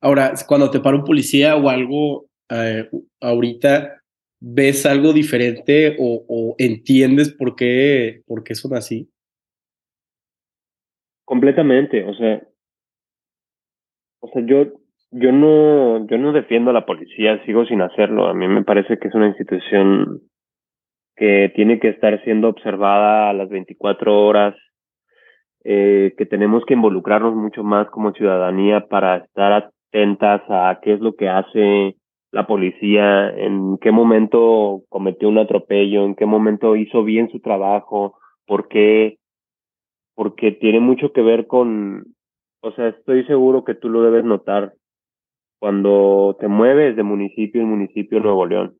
[0.00, 4.02] Ahora, cuando te para un policía o algo, eh, ahorita,
[4.40, 9.08] ¿ves algo diferente o, entiendes por qué, por qué son así?
[11.24, 12.46] Completamente, o sea,
[14.24, 14.64] o sea, yo,
[15.10, 18.26] yo no, yo no defiendo a la policía, sigo sin hacerlo.
[18.26, 20.22] A mí me parece que es una institución
[21.14, 24.56] que tiene que estar siendo observada a las 24 horas,
[25.62, 31.00] eh, que tenemos que involucrarnos mucho más como ciudadanía para estar atentas a qué es
[31.00, 31.96] lo que hace
[32.32, 38.16] la policía, en qué momento cometió un atropello, en qué momento hizo bien su trabajo,
[38.46, 39.18] por qué,
[40.14, 42.04] porque tiene mucho que ver con,
[42.64, 44.72] o sea, estoy seguro que tú lo debes notar
[45.60, 48.78] cuando te mueves de municipio en municipio Nuevo León.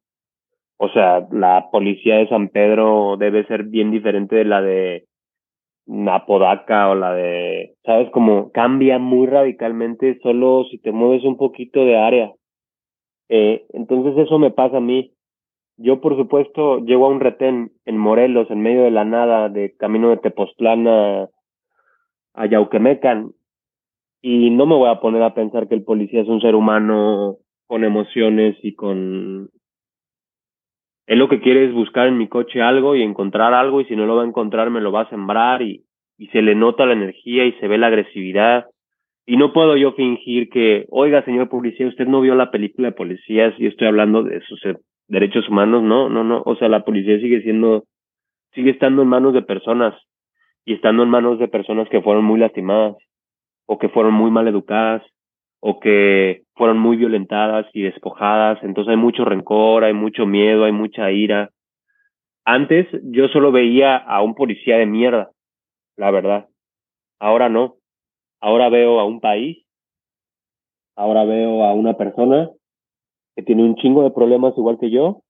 [0.79, 5.07] O sea, la policía de San Pedro debe ser bien diferente de la de
[6.11, 8.11] Apodaca o la de, ¿sabes?
[8.11, 12.33] Como cambia muy radicalmente solo si te mueves un poquito de área.
[13.29, 15.13] Eh, entonces eso me pasa a mí.
[15.77, 19.77] Yo, por supuesto, llego a un retén en Morelos, en medio de la nada, de
[19.77, 21.29] camino de Tepoztlán a,
[22.33, 23.33] a Yauquemecan,
[24.27, 27.37] y no me voy a poner a pensar que el policía es un ser humano
[27.67, 29.51] con emociones y con...
[31.07, 33.95] Él lo que quiere es buscar en mi coche algo y encontrar algo y si
[33.95, 35.85] no lo va a encontrar me lo va a sembrar y,
[36.17, 38.65] y se le nota la energía y se ve la agresividad.
[39.27, 42.97] Y no puedo yo fingir que, oiga, señor policía, usted no vio la película de
[42.97, 44.59] policías y estoy hablando de sus
[45.07, 45.83] derechos humanos.
[45.83, 46.43] No, no, no.
[46.47, 47.85] O sea, la policía sigue siendo,
[48.55, 49.95] sigue estando en manos de personas
[50.65, 52.97] y estando en manos de personas que fueron muy lastimadas
[53.67, 55.03] o que fueron muy mal educadas
[55.61, 58.63] o que fueron muy violentadas y despojadas.
[58.63, 61.51] Entonces hay mucho rencor, hay mucho miedo, hay mucha ira.
[62.45, 65.31] Antes yo solo veía a un policía de mierda,
[65.97, 66.49] la verdad.
[67.19, 67.77] Ahora no.
[68.43, 69.65] Ahora veo a un país,
[70.97, 72.51] ahora veo a una persona
[73.35, 75.23] que tiene un chingo de problemas igual que yo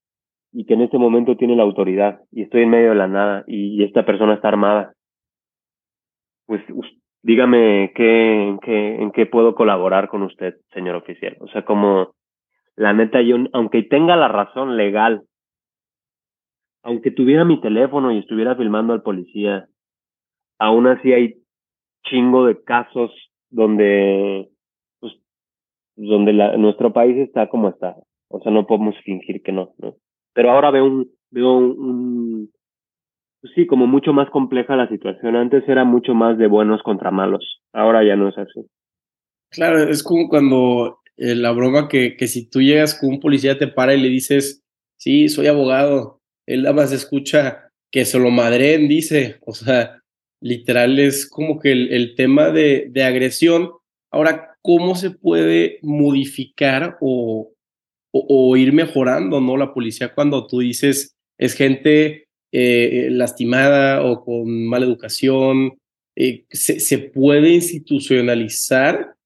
[0.52, 3.44] y que en este momento tiene la autoridad y estoy en medio de la nada
[3.46, 4.94] y, esta persona está armada.
[6.46, 6.60] Pues
[7.24, 11.36] dígame qué, en, qué, en qué puedo colaborar con usted, señor oficial.
[11.40, 12.14] O sea, como
[12.76, 15.22] la neta, yo, aunque tenga la razón legal,
[16.82, 19.66] aunque tuviera mi teléfono y estuviera filmando al policía,
[20.58, 21.36] aún así hay
[22.04, 23.10] chingo de casos
[23.48, 24.50] donde,
[25.00, 25.14] pues,
[25.96, 27.96] donde la, nuestro país está como está.
[28.28, 29.94] O sea, no podemos fingir que no, ¿no?
[30.34, 32.50] Pero ahora veo un, veo un,
[33.54, 35.36] sí, como mucho más compleja la situación.
[35.36, 37.60] Antes era mucho más de buenos contra malos.
[37.72, 38.66] Ahora ya no es así.
[39.50, 43.58] Claro, es como cuando eh, la broma que, que si tú llegas con un policía
[43.58, 44.62] te para y le dices,
[44.96, 50.02] sí, soy abogado, él nada más escucha que se lo madren, dice, o sea,
[50.40, 53.70] literal es como que el, el tema de, de, agresión.
[54.10, 57.52] Ahora, ¿cómo se puede modificar o,
[58.12, 59.56] o, o, ir mejorando, no?
[59.56, 62.23] La policía cuando tú dices, es gente
[62.56, 65.76] eh, lastimada o con mala educación,
[66.14, 69.16] eh, se, se, puede institucionalizar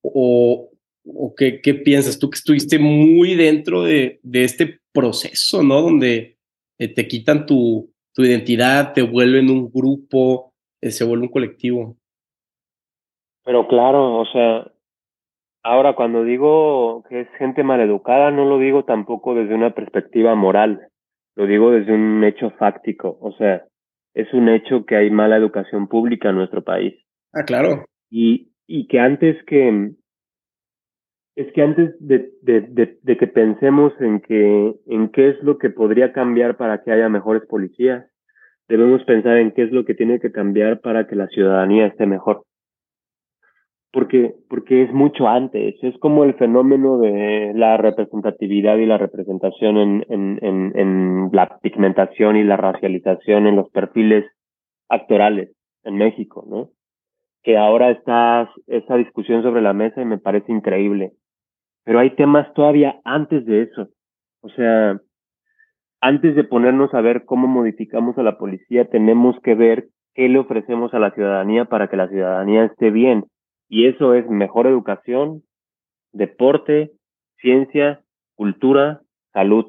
[0.00, 0.70] o,
[1.04, 5.82] o qué, qué, piensas tú que estuviste muy dentro de, de este proceso, ¿no?
[5.82, 6.36] Donde
[6.78, 11.96] eh, te quitan tu, tu, identidad, te vuelven un grupo, se vuelve un colectivo.
[13.42, 14.70] Pero claro, o sea,
[15.64, 20.87] ahora cuando digo que es gente maleducada, no lo digo tampoco desde una perspectiva moral.
[21.38, 23.62] Lo digo desde un hecho fáctico, o sea,
[24.12, 26.94] es un hecho que hay mala educación pública en nuestro país.
[27.32, 27.84] Ah, claro.
[28.10, 29.92] Y, y que antes que,
[31.36, 35.58] es que antes de, de, de, de, que pensemos en que en qué es lo
[35.58, 38.04] que podría cambiar para que haya mejores policías,
[38.68, 42.04] debemos pensar en qué es lo que tiene que cambiar para que la ciudadanía esté
[42.06, 42.42] mejor
[43.92, 49.78] porque, porque es mucho antes, es como el fenómeno de la representatividad y la representación
[49.78, 54.24] en, en, en, en la pigmentación y la racialización en los perfiles
[54.88, 55.52] actorales
[55.84, 56.70] en México, ¿no?
[57.42, 61.12] Que ahora está esa discusión sobre la mesa y me parece increíble.
[61.84, 63.88] Pero hay temas todavía antes de eso.
[64.42, 65.00] O sea,
[66.02, 70.38] antes de ponernos a ver cómo modificamos a la policía, tenemos que ver qué le
[70.38, 73.24] ofrecemos a la ciudadanía para que la ciudadanía esté bien
[73.68, 75.42] y eso es mejor educación,
[76.12, 76.92] deporte,
[77.40, 78.02] ciencia,
[78.34, 79.02] cultura,
[79.32, 79.66] salud.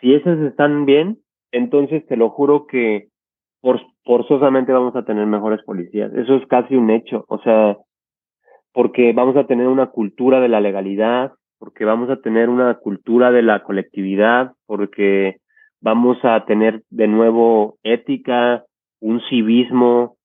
[0.00, 1.18] Si esas están bien,
[1.52, 3.08] entonces te lo juro que
[3.60, 6.12] por, forzosamente vamos a tener mejores policías.
[6.14, 7.24] Eso es casi un hecho.
[7.28, 7.76] O sea,
[8.72, 13.30] porque vamos a tener una cultura de la legalidad, porque vamos a tener una cultura
[13.32, 15.38] de la colectividad, porque
[15.80, 18.64] vamos a tener de nuevo ética,
[19.00, 20.17] un civismo,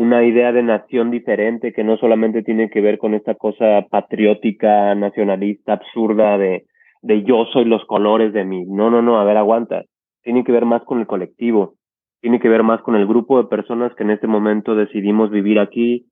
[0.00, 4.94] una idea de nación diferente que no solamente tiene que ver con esta cosa patriótica,
[4.94, 6.64] nacionalista, absurda de,
[7.02, 8.64] de yo soy los colores de mí.
[8.64, 9.84] No, no, no, a ver, aguanta.
[10.22, 11.74] Tiene que ver más con el colectivo,
[12.22, 15.58] tiene que ver más con el grupo de personas que en este momento decidimos vivir
[15.58, 16.06] aquí.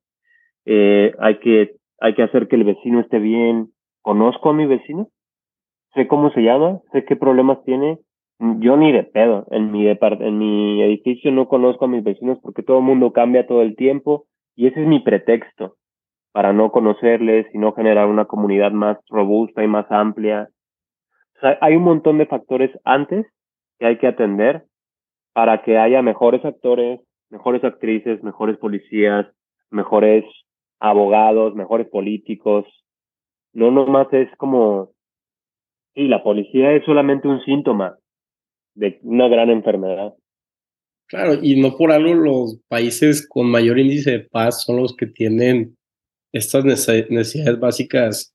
[0.65, 3.69] Eh, hay que, hay que hacer que el vecino esté bien.
[4.03, 5.07] ¿Conozco a mi vecino?
[5.95, 6.77] ¿Sé cómo se llama?
[6.91, 7.97] ¿Sé qué problemas tiene?
[8.39, 9.45] Yo ni de pedo.
[9.51, 13.45] En mi, en mi edificio no conozco a mis vecinos porque todo el mundo cambia
[13.45, 15.75] todo el tiempo y ese es mi pretexto
[16.31, 20.49] para no conocerles y no generar una comunidad más robusta y más amplia.
[21.61, 23.25] Hay un montón de factores antes
[23.77, 24.63] que hay que atender
[25.33, 29.27] para que haya mejores actores, mejores actrices, mejores policías,
[29.69, 30.23] mejores
[30.79, 32.65] abogados, mejores políticos.
[33.53, 34.91] No nomás es como,
[35.93, 37.97] sí, la policía es solamente un síntoma,
[38.79, 40.13] de una gran enfermedad.
[41.07, 45.07] Claro, y no por algo los países con mayor índice de paz son los que
[45.07, 45.75] tienen
[46.31, 48.33] estas necesidades básicas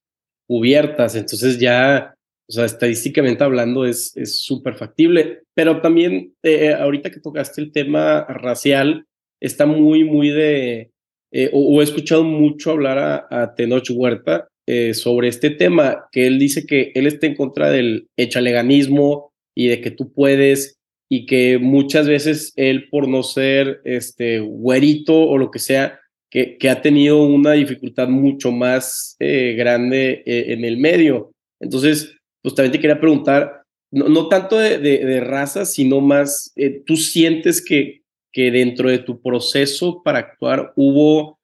[0.49, 1.15] cubiertas.
[1.15, 2.15] Entonces ya,
[2.49, 5.43] estadísticamente hablando es súper factible.
[5.55, 9.07] Pero también, eh, ahorita que tocaste el tema racial,
[9.41, 10.91] está muy, muy de,
[11.33, 16.27] eh, o, he escuchado mucho hablar a, a Tenoch Huerta eh, sobre este tema, que
[16.27, 20.79] él dice que él está en contra del echaleganismo, y de que tú puedes
[21.09, 26.01] y que muchas veces él por no ser este güerito o lo que sea,
[26.31, 31.31] que, que ha tenido una dificultad mucho más eh, grande eh, en el medio.
[31.61, 36.83] Entonces, pues también te quería preguntar, no, no tanto de, de, raza, sino más, eh,
[36.85, 38.03] ¿tú sientes que,
[38.33, 41.39] que dentro de tu proceso para actuar hubo,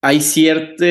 [0.00, 0.84] hay cierto,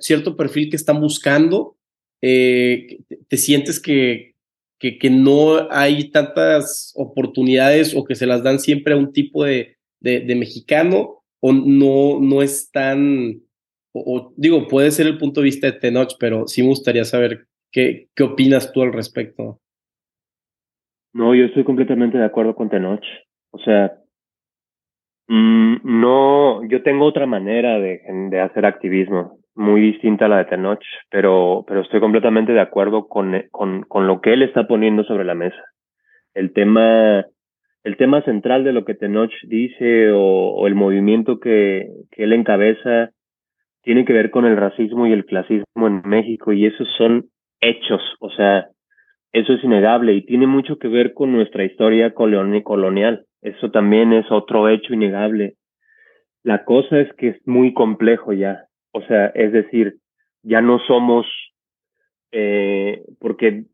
[0.00, 1.76] cierto perfil que están buscando?
[2.22, 4.35] ¿Te sientes que,
[4.78, 9.44] que, que no hay tantas oportunidades o que se las dan siempre a un tipo
[9.44, 13.40] de, de, mexicano o no, no es tan,
[13.92, 17.46] o, digo, puede ser el punto de vista de Tenoch, pero sí me gustaría saber
[17.72, 19.60] qué, qué opinas tú al respecto.
[21.12, 23.04] No, yo estoy completamente de acuerdo con Tenoch.
[23.50, 23.98] O sea,
[25.28, 30.44] mm, no, yo tengo otra manera de, de hacer activismo muy distinta a la de
[30.46, 35.04] Tenoch, pero, pero estoy completamente de acuerdo con, con, con lo que él está poniendo
[35.04, 35.62] sobre la mesa.
[36.34, 37.24] El tema,
[37.82, 42.32] el tema central de lo que Tenoch dice o, o el movimiento que, que él
[42.32, 43.10] encabeza
[43.82, 47.26] tiene que ver con el racismo y el clasismo en México y esos son
[47.60, 48.68] hechos, o sea,
[49.32, 53.26] eso es innegable y tiene mucho que ver con nuestra historia colonial.
[53.42, 55.56] Eso también es otro hecho innegable.
[56.42, 58.65] La cosa es que es muy complejo ya.
[58.96, 59.98] O sea, es decir,
[60.42, 61.26] ya no somos,
[62.32, 63.64] eh, porque,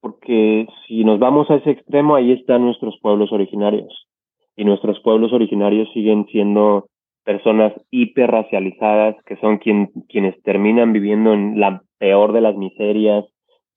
[0.00, 4.08] porque si nos vamos a ese extremo, ahí están nuestros pueblos originarios.
[4.56, 6.88] Y nuestros pueblos originarios siguen siendo
[7.24, 13.26] personas hiperracializadas, que son quien, quienes terminan viviendo en la peor de las miserias,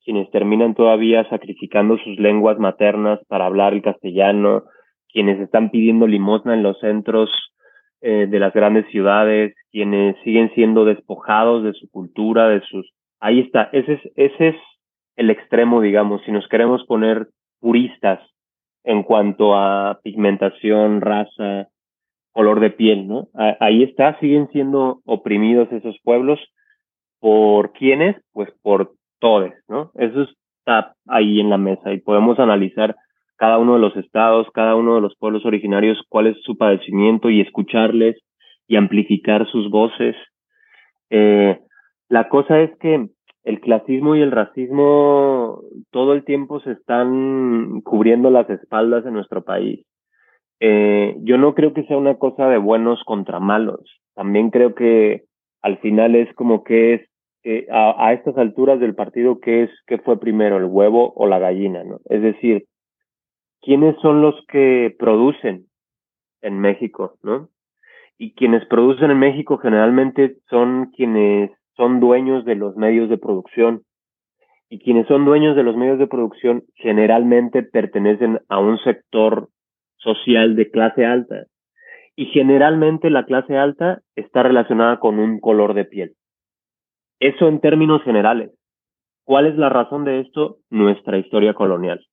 [0.04, 4.64] quienes terminan todavía sacrificando sus lenguas maternas para hablar el castellano,
[5.12, 7.30] quienes están pidiendo limosna en los centros
[8.02, 12.92] eh, de las grandes ciudades, quienes siguen siendo despojados de su cultura, de sus...
[13.20, 14.56] Ahí está, ese es, ese es
[15.16, 17.28] el extremo, digamos, si nos queremos poner
[17.60, 18.20] puristas
[18.84, 21.68] en cuanto a pigmentación, raza,
[22.32, 23.28] color de piel, ¿no?
[23.60, 26.40] Ahí está, siguen siendo oprimidos esos pueblos.
[27.20, 28.16] ¿Por quiénes?
[28.32, 29.92] Pues por todos, ¿no?
[29.94, 30.26] Eso
[30.58, 32.96] está ahí en la mesa y podemos analizar
[33.36, 37.30] cada uno de los estados, cada uno de los pueblos originarios, cuál es su padecimiento
[37.30, 38.16] y escucharles
[38.66, 40.16] y amplificar sus voces.
[41.10, 41.58] Eh,
[42.08, 43.08] la cosa es que
[43.44, 45.60] el clasismo y el racismo
[45.90, 49.84] todo el tiempo se están cubriendo las espaldas de nuestro país.
[50.60, 53.80] Eh, yo no creo que sea una cosa de buenos contra malos.
[54.14, 55.24] También creo que
[55.60, 57.00] al final es como que es
[57.44, 61.40] eh, a, estas alturas del partido qué es qué fue primero el huevo o la
[61.40, 61.98] gallina, ¿no?
[62.08, 62.66] Es decir,
[63.62, 65.66] quiénes son los que producen
[66.42, 67.48] en México, ¿no?
[68.18, 73.82] Y quienes producen en México generalmente son quienes son dueños de los medios de producción.
[74.68, 79.48] Y quienes son dueños de los medios de producción generalmente pertenecen a un sector
[79.96, 81.44] social de clase alta.
[82.16, 86.12] Y generalmente la clase alta está relacionada con un color de piel.
[87.20, 88.50] Eso en términos generales.
[89.24, 90.58] ¿Cuál es la razón de esto?
[90.70, 92.04] Nuestra historia colonial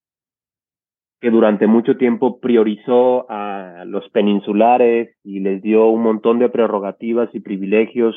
[1.21, 7.29] que durante mucho tiempo priorizó a los peninsulares y les dio un montón de prerrogativas
[7.33, 8.15] y privilegios.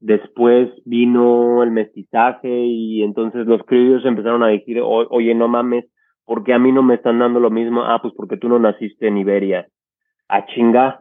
[0.00, 5.86] Después vino el mestizaje y entonces los criollos empezaron a decir, oye, no mames,
[6.26, 7.84] ¿por qué a mí no me están dando lo mismo?
[7.84, 9.68] Ah, pues porque tú no naciste en Iberia.
[10.28, 11.00] A chinga.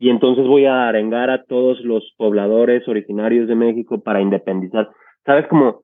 [0.00, 4.88] y entonces voy a arengar a todos los pobladores originarios de México para independizar.
[5.24, 5.82] ¿Sabes cómo?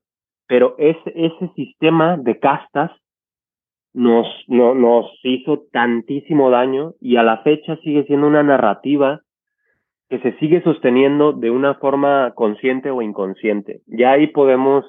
[0.49, 2.91] Pero ese, ese sistema de castas
[3.95, 9.21] nos, no, nos hizo tantísimo daño y a la fecha sigue siendo una narrativa
[10.11, 13.81] que se sigue sosteniendo de una forma consciente o inconsciente.
[13.87, 14.85] Ya ahí podemos,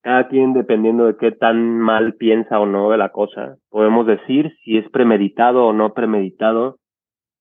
[0.00, 4.56] cada quien dependiendo de qué tan mal piensa o no de la cosa, podemos decir
[4.64, 6.78] si es premeditado o no premeditado,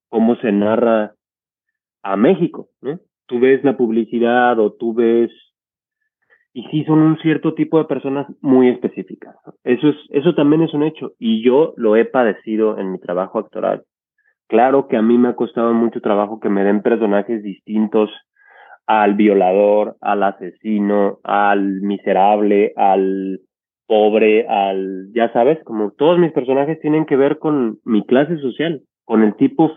[0.09, 1.13] cómo se narra
[2.03, 2.67] a México.
[3.27, 5.31] Tú ves la publicidad o tú ves
[6.53, 9.35] y sí son un cierto tipo de personas muy específicas.
[9.63, 13.39] Eso es, eso también es un hecho y yo lo he padecido en mi trabajo
[13.39, 13.83] actoral.
[14.47, 18.09] Claro que a mí me ha costado mucho trabajo que me den personajes distintos
[18.85, 23.39] al violador, al asesino, al miserable, al
[23.87, 28.81] pobre, al, ya sabes, como todos mis personajes tienen que ver con mi clase social,
[29.05, 29.71] con el tipo,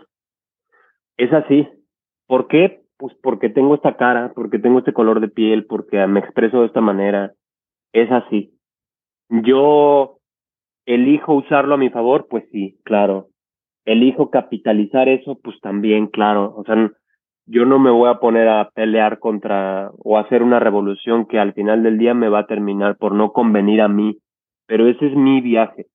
[1.17, 1.67] es así.
[2.27, 2.84] ¿Por qué?
[2.97, 6.67] Pues porque tengo esta cara, porque tengo este color de piel, porque me expreso de
[6.67, 7.33] esta manera.
[7.93, 8.53] Es así.
[9.29, 10.17] Yo
[10.85, 13.27] elijo usarlo a mi favor, pues sí, claro.
[13.85, 16.53] Elijo capitalizar eso, pues también, claro.
[16.55, 16.91] O sea,
[17.47, 21.53] yo no me voy a poner a pelear contra o hacer una revolución que al
[21.53, 24.17] final del día me va a terminar por no convenir a mí.
[24.67, 25.87] Pero ese es mi viaje.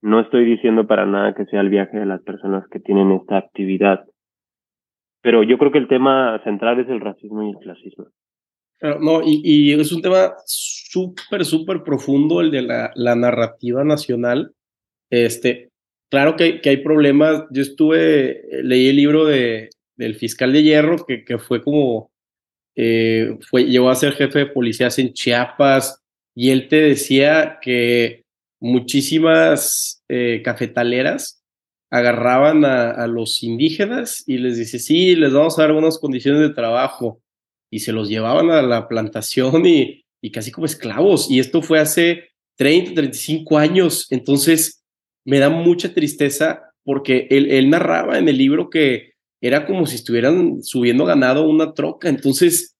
[0.00, 3.36] No estoy diciendo para nada que sea el viaje de las personas que tienen esta
[3.36, 4.04] actividad.
[5.24, 8.08] Pero yo creo que el tema central es el racismo y el clasismo.
[9.00, 14.52] No, y, es un tema súper, súper profundo el de la, narrativa nacional.
[15.10, 15.70] Este,
[16.10, 17.44] claro que, hay problemas.
[17.50, 22.10] Yo estuve, leí el libro de, del fiscal de hierro, que, que fue como,
[22.76, 26.02] eh, fue, llegó a ser jefe de policías en Chiapas,
[26.36, 28.24] y él te decía que
[28.60, 31.43] muchísimas eh, cafetaleras
[31.94, 36.50] agarraban a, los indígenas y les dice, sí, les vamos a dar unas condiciones de
[36.50, 37.22] trabajo
[37.70, 41.30] y se los llevaban a la plantación y, y casi como esclavos.
[41.30, 44.08] Y esto fue hace 30, 35 años.
[44.10, 44.82] Entonces,
[45.24, 50.64] me da mucha tristeza porque él, narraba en el libro que era como si estuvieran
[50.64, 52.08] subiendo ganado una troca.
[52.08, 52.76] Entonces,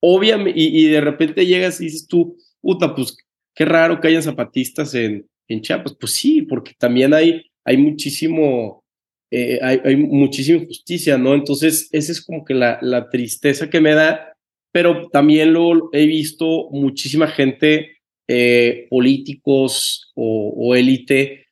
[0.00, 3.14] obviamente, y, y, de repente llegas y dices tú, puta, pues
[3.54, 5.94] qué raro que hayan zapatistas en, en Chiapas.
[6.00, 8.84] Pues sí, porque también hay hay muchísimo,
[9.30, 11.34] eh, hay, muchísima injusticia, ¿no?
[11.34, 14.34] Entonces, esa es como que la, la tristeza que me da,
[14.72, 21.46] pero también lo he visto muchísima gente, eh, políticos o, élite,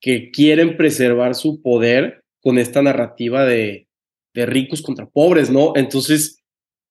[0.00, 3.86] que quieren preservar su poder con esta narrativa de,
[4.34, 5.72] de ricos contra pobres, ¿no?
[5.76, 6.42] Entonces,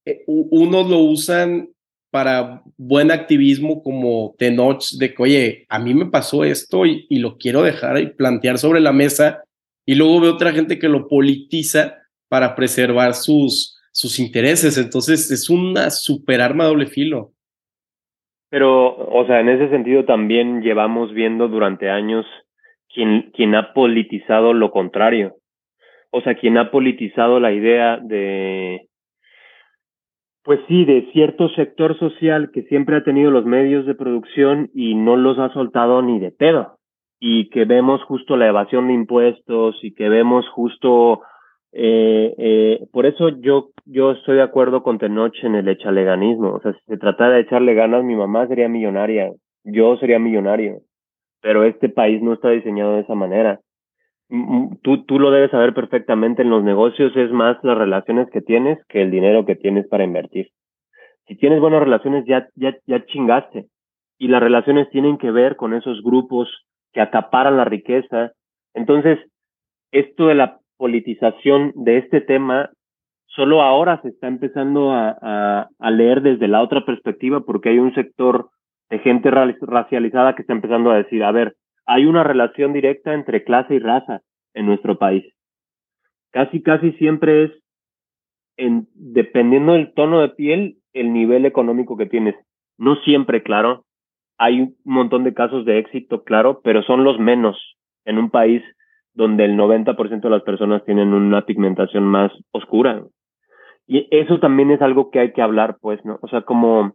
[0.06, 1.71] eh, unos lo usan
[2.12, 7.38] para buen activismo como Tenoch de que, oye, a mí me pasó esto y, lo
[7.38, 9.44] quiero dejar y plantear sobre la mesa
[9.86, 11.96] y luego veo otra gente que lo politiza
[12.28, 14.78] para preservar sus, sus intereses.
[14.78, 17.32] Entonces es una super arma doble filo.
[18.50, 22.26] Pero, o sea, en ese sentido también llevamos viendo durante años
[22.94, 25.38] quien, quien ha politizado lo contrario.
[26.10, 28.90] O sea, quien ha politizado la idea de,
[30.44, 34.96] pues sí, de cierto sector social que siempre ha tenido los medios de producción y
[34.96, 36.78] no los ha soltado ni de pedo.
[37.20, 41.22] Y que vemos justo la evasión de impuestos y que vemos justo,
[41.72, 46.54] eh, eh, por eso yo, yo estoy de acuerdo con Tenoch en el echaleganismo.
[46.54, 49.32] O sea, si se tratara de echarle ganas, mi mamá sería millonaria,
[49.64, 50.80] yo sería millonario.
[51.42, 53.60] Pero este país no está diseñado de esa manera
[54.82, 58.80] tú, tú lo debes saber perfectamente, en los negocios es más las relaciones que tienes
[58.88, 60.50] que el dinero que tienes para invertir.
[61.28, 63.68] Si tienes buenas relaciones, ya, ya, ya chingaste.
[64.18, 66.50] Y las relaciones tienen que ver con esos grupos
[66.94, 68.32] que acaparan la riqueza.
[68.74, 69.20] Entonces,
[69.92, 72.70] esto de la politización de este tema,
[73.28, 77.80] solo ahora se está empezando a, a, a leer desde la otra perspectiva porque hay
[77.80, 78.50] un sector
[78.90, 81.56] de gente racializada que está empezando a decir, a ver,
[81.86, 84.22] hay una relación directa entre clase y raza
[84.54, 85.26] en nuestro país.
[86.32, 87.52] Casi, casi siempre es,
[88.58, 92.36] en, dependiendo del tono de piel, el nivel económico que tienes.
[92.78, 93.86] No siempre, claro.
[94.38, 97.58] Hay un montón de casos de éxito, claro, pero son los menos
[98.06, 98.64] en un país
[99.14, 103.04] donde el 90% de las personas tienen una pigmentación más oscura.
[103.88, 106.18] Y eso también es algo que hay que hablar, pues, ¿no?
[106.22, 106.94] O sea, como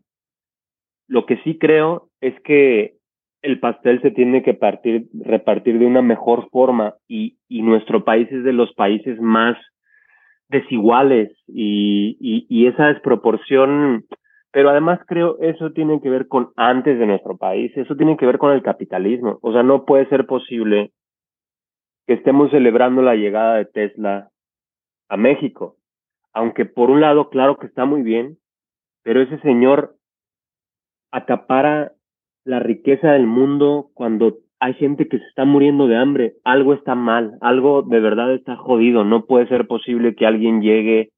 [1.08, 2.95] lo que sí creo es que
[3.46, 8.30] el pastel se tiene que partir, repartir de una mejor forma y, y nuestro país
[8.32, 9.56] es de los países más
[10.48, 12.16] desiguales y,
[12.48, 14.04] y, esa desproporción,
[14.50, 18.26] pero además creo eso tiene que ver con antes de nuestro país, eso tiene que
[18.26, 20.90] ver con el capitalismo, o sea, no puede ser posible
[22.08, 24.30] que estemos celebrando la llegada de Tesla
[25.08, 25.76] a México.
[26.32, 28.38] Aunque por un lado, claro que está muy bien,
[29.02, 29.96] pero ese señor
[31.12, 31.92] acapara
[32.46, 36.36] la riqueza del mundo cuando hay gente que se está muriendo de hambre.
[36.44, 39.04] Algo está mal, algo de verdad está jodido.
[39.04, 41.10] No puede ser posible que alguien llegue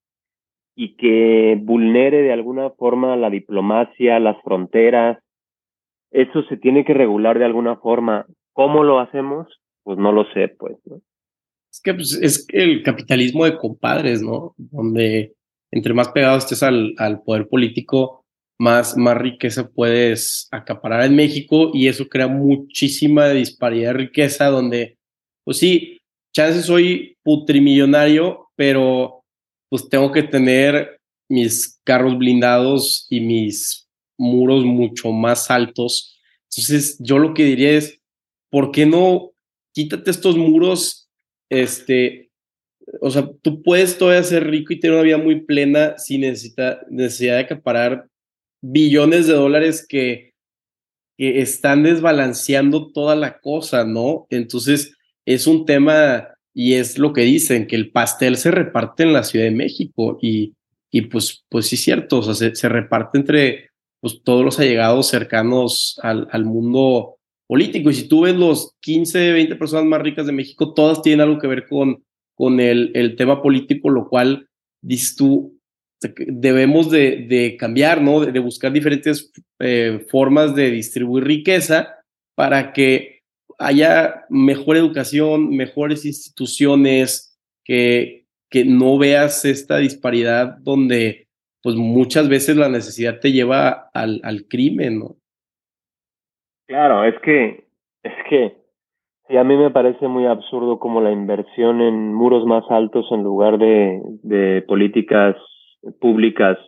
[0.75, 5.19] y que vulnere de alguna forma la diplomacia, las fronteras.
[6.11, 8.27] Eso se tiene que regular de alguna forma.
[8.55, 9.47] ¿Cómo lo hacemos?
[9.85, 10.77] Pues no lo sé, pues.
[11.71, 14.55] Es que pues, es el capitalismo de compadres, ¿no?
[14.57, 15.35] Donde
[15.71, 18.25] entre más pegado estés al, al poder político,
[18.59, 24.99] más, más riqueza puedes acaparar en México y eso crea muchísima disparidad de riqueza donde,
[25.45, 26.01] pues sí,
[26.33, 29.25] chances soy putrimillonario, pero
[29.69, 30.99] pues tengo que tener
[31.29, 36.19] mis carros blindados y mis muros mucho más altos.
[36.51, 38.01] Entonces, yo lo que diría es,
[38.51, 39.33] ¿por qué no
[39.73, 41.09] quítate estos muros?
[41.51, 42.31] Este,
[43.01, 46.81] o sea, tú puedes todavía ser rico y tener una vida muy plena sin necesidad,
[46.89, 48.08] necesidad de acaparar
[48.61, 50.29] billones de dólares que,
[51.21, 54.29] están desbalanceando toda la cosa, ¿no?
[54.31, 54.95] Entonces,
[55.27, 59.25] es un tema y es lo que dicen, que el pastel se reparte en la
[59.25, 60.55] Ciudad de México y,
[60.91, 64.59] y pues, pues sí es cierto, o sea, se, se reparte entre pues, todos los
[64.59, 67.91] allegados cercanos al, al, mundo político.
[67.91, 71.41] Y si tú ves los 15, 20 personas más ricas de México, todas tienen algo
[71.41, 72.05] que ver con,
[72.35, 74.49] con el, el tema político, lo cual
[74.81, 75.58] dices tú,
[76.01, 78.21] debemos de, de cambiar, ¿no?
[78.21, 81.97] De, buscar diferentes eh, formas de distribuir riqueza
[82.35, 83.23] para que
[83.59, 91.27] haya mejor educación, mejores instituciones, que, que no veas esta disparidad donde
[91.63, 95.17] pues muchas veces la necesidad te lleva al, al crimen, ¿no?
[96.69, 97.65] Claro, es que,
[98.03, 98.57] es que
[99.27, 103.23] sí, a mí me parece muy absurdo como la inversión en muros más altos en
[103.23, 105.35] lugar de, de políticas
[106.01, 106.59] públicas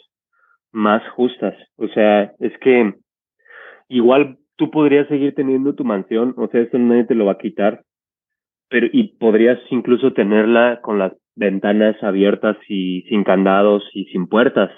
[0.72, 1.54] más justas.
[1.76, 2.94] O sea, es que
[3.88, 7.38] igual tú podrías seguir teniendo tu mansión, o sea, esto nadie te lo va a
[7.38, 7.82] quitar,
[8.68, 14.70] pero y podrías incluso tenerla con las ventanas abiertas y sin candados y sin puertas.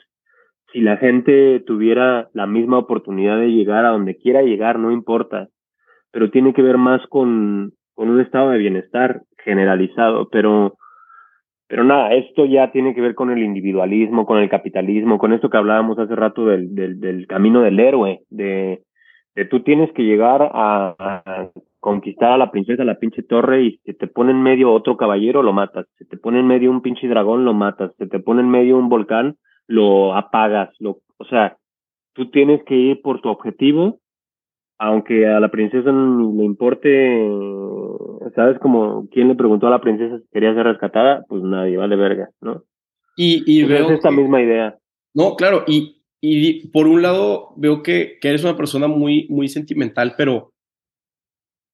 [0.72, 5.48] Si la gente tuviera la misma oportunidad de llegar a donde quiera llegar, no importa,
[6.12, 10.76] pero tiene que ver más con, con un estado de bienestar generalizado, pero
[11.72, 15.48] pero nada, esto ya tiene que ver con el individualismo, con el capitalismo, con esto
[15.48, 18.82] que hablábamos hace rato del, del, camino del héroe, de,
[19.34, 21.48] de, tú tienes que llegar a, a,
[21.80, 25.42] conquistar a la princesa, la pinche torre, y si te pone en medio otro caballero,
[25.42, 25.86] lo matas.
[25.96, 27.92] Si te pone en medio un pinche dragón, lo matas.
[27.98, 30.68] Si te pone en medio un volcán, lo apagas.
[30.78, 31.56] Lo, o sea,
[32.12, 33.98] tú tienes que ir por tu objetivo
[34.82, 37.16] aunque a la princesa no le importe,
[38.34, 38.58] ¿sabes?
[38.58, 41.24] Como, ¿quién le preguntó a la princesa si quería ser rescatada?
[41.28, 42.64] Pues nadie, vale verga, ¿no?
[43.16, 43.86] Y, y veo...
[43.86, 44.76] Es esta que, misma idea.
[45.14, 49.46] No, claro, y, y por un lado veo que, que eres una persona muy, muy
[49.46, 50.52] sentimental, pero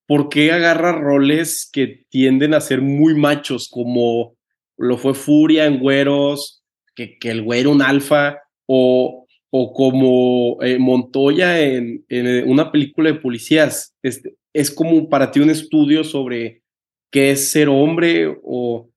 [0.07, 4.37] ¿por qué agarra roles que tienden a ser muy machos, como
[4.77, 6.63] lo fue Furia en Güeros,
[6.95, 8.37] que, que el güero un alfa,
[8.67, 13.97] o o como eh, Montoya en, eh, una película de policías.
[14.03, 16.63] Este, es como para ti un estudio sobre
[17.11, 18.91] qué es ser hombre o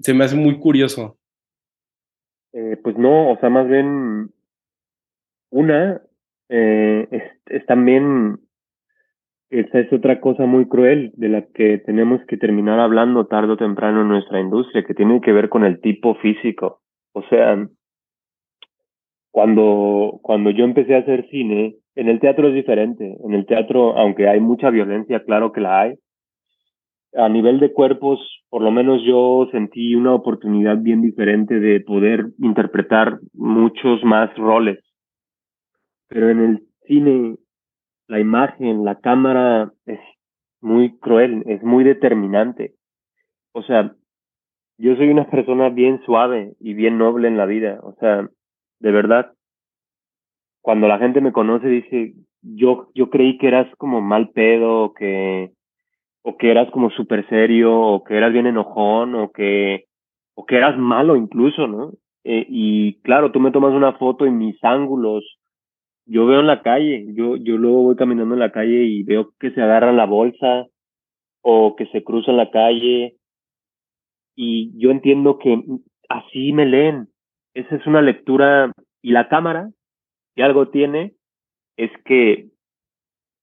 [0.00, 1.16] se me hace muy curioso.
[2.52, 4.30] Eh, pues no, o sea, más bien
[5.50, 6.00] una
[6.48, 8.38] es, es, también
[9.50, 13.56] esa es otra cosa muy cruel de la que tenemos que terminar hablando tarde o
[13.56, 16.82] temprano en nuestra industria, que tiene que ver con el tipo físico.
[17.12, 17.68] O sea,
[19.38, 23.18] cuando, cuando yo empecé a hacer cine, en el teatro es diferente.
[23.22, 25.94] En el teatro, aunque hay mucha violencia, claro que la hay.
[27.14, 28.18] A nivel de cuerpos,
[28.50, 34.80] por lo menos yo sentí una oportunidad bien diferente de poder interpretar muchos más roles.
[36.08, 37.36] Pero en el cine,
[38.08, 40.00] la imagen, la cámara es
[40.60, 42.74] muy cruel, es muy determinante.
[43.52, 43.94] O sea,
[44.78, 47.78] yo soy una persona bien suave y bien noble en la vida.
[47.84, 48.28] O sea,
[48.80, 49.32] de verdad,
[50.62, 54.94] cuando la gente me conoce dice, yo, yo creí que eras como mal pedo, o
[54.94, 55.52] que,
[56.22, 59.86] o que eras como súper serio, o que eras bien enojón, o que,
[60.34, 61.92] o que eras malo incluso, ¿no?
[62.24, 65.38] Eh, y claro, tú me tomas una foto y mis ángulos,
[66.06, 69.32] yo veo en la calle, yo, yo luego voy caminando en la calle y veo
[69.38, 70.66] que se agarran la bolsa,
[71.42, 73.16] o que se cruzan la calle,
[74.34, 75.60] y yo entiendo que
[76.08, 77.08] así me leen,
[77.58, 79.70] esa es una lectura y la cámara,
[80.34, 81.14] si algo tiene,
[81.76, 82.46] es que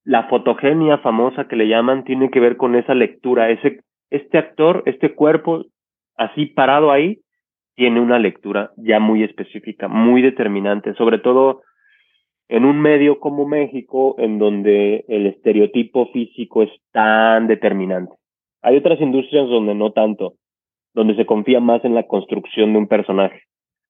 [0.04, 4.82] la fotogenia famosa que le llaman tiene que ver con esa lectura, ese, este actor,
[4.86, 5.66] este cuerpo
[6.16, 7.18] así parado ahí,
[7.74, 11.60] tiene una lectura ya muy específica, muy determinante, sobre todo
[12.48, 18.14] en un medio como México, en donde el estereotipo físico es tan determinante.
[18.62, 20.34] Hay otras industrias donde no tanto,
[20.94, 23.42] donde se confía más en la construcción de un personaje.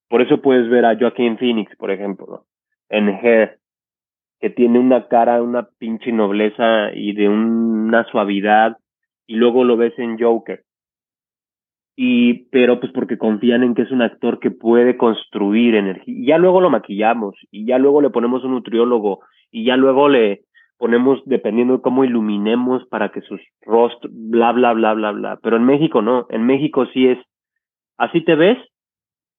[0.09, 2.45] Por eso puedes ver a Joaquín Phoenix, por ejemplo,
[2.89, 3.59] en Hair,
[4.41, 8.77] que tiene una cara, una pinche nobleza y de una suavidad,
[9.27, 10.63] y luego lo ves en Joker.
[11.97, 16.15] Y, pero pues porque confían en que es un actor que puede construir energía.
[16.15, 20.09] Y ya luego lo maquillamos, y ya luego le ponemos un nutriólogo, y ya luego
[20.09, 20.43] le
[20.79, 25.39] ponemos, dependiendo de cómo iluminemos para que sus rostros, bla, bla, bla, bla, bla.
[25.43, 27.19] Pero en México no, en México sí es,
[27.97, 28.59] así te ves,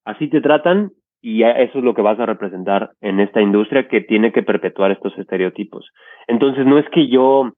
[0.08, 0.92] así te tratan,
[1.22, 4.92] y eso es lo que vas a representar en esta industria que tiene que perpetuar
[4.92, 5.86] estos estereotipos.
[6.28, 7.52] Entonces, no es que yo,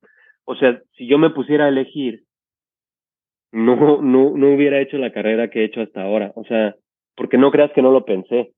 [0.46, 2.24] o sea, si yo me pusiera a elegir,
[3.52, 6.32] no, no, no hubiera hecho la carrera que he hecho hasta ahora.
[6.36, 6.76] O sea,
[7.16, 8.52] porque no creas que no lo pensé.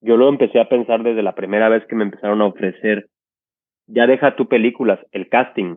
[0.00, 3.08] Yo lo empecé a pensar desde la primera vez que me empezaron a ofrecer,
[3.86, 5.76] ya deja tu películas, el casting.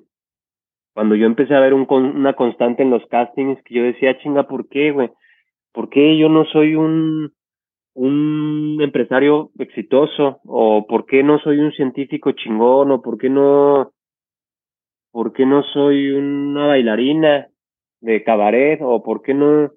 [0.94, 4.48] Cuando yo empecé a ver un, una constante en los castings, que yo decía, chinga,
[4.48, 5.10] ¿por qué, güey?
[5.74, 7.32] ¿Por qué yo no soy un,
[7.98, 13.92] un empresario exitoso o por qué no soy un científico chingón o por qué no
[15.12, 17.48] por qué no soy una bailarina
[18.02, 19.72] de cabaret o por qué no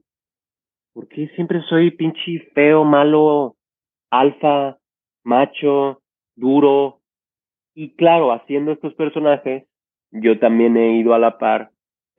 [0.92, 3.56] por qué siempre soy pinche feo, malo,
[4.10, 4.76] alfa,
[5.24, 6.02] macho,
[6.36, 7.00] duro
[7.74, 9.64] y claro, haciendo estos personajes
[10.10, 11.69] yo también he ido a la par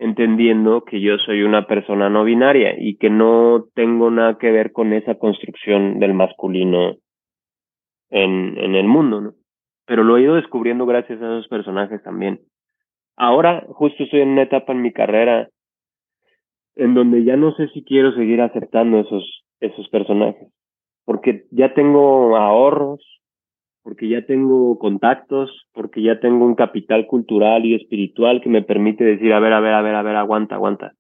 [0.02, 4.72] entendiendo que yo soy una persona no binaria y que no tengo nada que ver
[4.72, 6.96] con esa construcción del masculino
[8.10, 9.34] en, en el mundo, ¿no?
[9.86, 12.42] Pero lo he ido descubriendo gracias a esos personajes también.
[13.16, 15.50] Ahora justo estoy en una etapa en mi carrera
[16.76, 20.48] en donde ya no sé si quiero seguir aceptando esos, esos personajes,
[21.06, 23.21] porque ya tengo ahorros,
[23.84, 29.04] porque ya tengo contactos, porque ya tengo un capital cultural y espiritual que me permite
[29.04, 30.94] decir, a ver, a ver, a ver, a ver, aguanta, aguanta.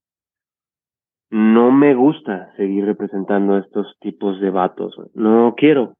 [1.30, 4.96] No me gusta seguir representando estos tipos de vatos.
[5.14, 5.94] No quiero.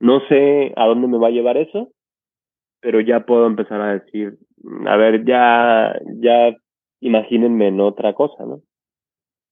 [0.00, 1.90] No sé a dónde me va a llevar eso,
[2.80, 4.38] pero ya puedo empezar a decir,
[4.86, 6.56] a ver, ya, ya
[7.00, 8.62] imagínense en otra cosa, ¿no?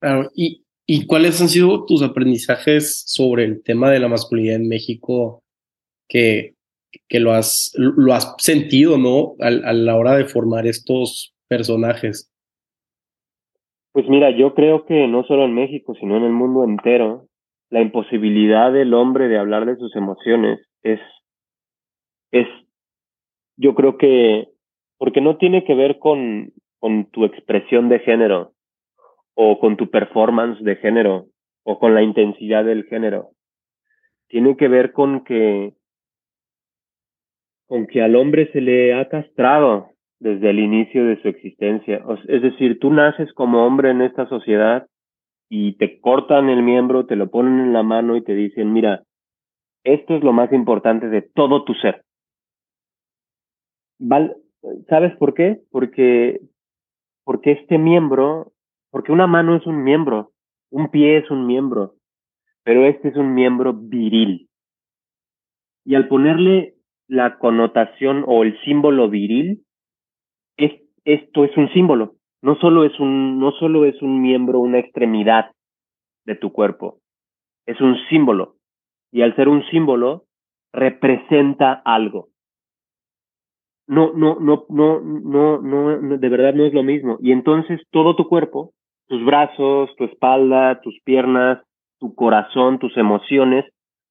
[0.01, 4.69] Claro, ¿y, ¿y cuáles han sido tus aprendizajes sobre el tema de la masculinidad en
[4.69, 5.45] México
[6.11, 6.57] que,
[7.09, 9.37] que lo, has, lo has sentido, ¿no?
[9.41, 12.31] A, a la hora de formar estos personajes.
[13.93, 17.27] Pues mira, yo creo que no solo en México, sino en el mundo entero,
[17.71, 21.01] la imposibilidad del hombre de hablar de sus emociones es,
[22.33, 22.47] es,
[23.57, 24.49] yo creo que,
[24.99, 28.53] porque no tiene que ver con, con tu expresión de género
[29.35, 31.27] o con tu performance de género
[31.63, 33.31] o con la intensidad del género.
[34.29, 35.75] Tiene que ver con que
[37.71, 42.05] con que al hombre se le ha castrado desde el inicio de su existencia.
[42.27, 44.89] Es decir, tú naces como hombre en esta sociedad
[45.49, 49.05] y te cortan el miembro, te lo ponen en la mano y te dicen, mira,
[49.85, 52.03] esto es lo más importante de todo tu ser.
[54.89, 55.61] ¿Sabes por qué?
[55.71, 56.41] Porque,
[57.23, 58.51] porque este miembro,
[58.91, 60.33] porque una mano es un miembro,
[60.73, 61.95] un pie es un miembro,
[62.65, 64.49] pero este es un miembro viril.
[65.85, 66.75] Y al ponerle
[67.11, 69.65] la connotación o el símbolo viril,
[70.57, 72.15] es, esto es un símbolo.
[72.41, 75.51] No solo es un, no solo es un miembro, una extremidad
[76.25, 76.99] de tu cuerpo,
[77.67, 78.55] es un símbolo.
[79.13, 80.25] Y al ser un símbolo,
[80.73, 82.29] representa algo.
[83.89, 87.19] No, no, no, no, no, no, de verdad no es lo mismo.
[87.21, 88.73] Y entonces todo tu cuerpo,
[89.09, 91.61] tus brazos, tu espalda, tus piernas,
[91.99, 93.65] tu corazón, tus emociones,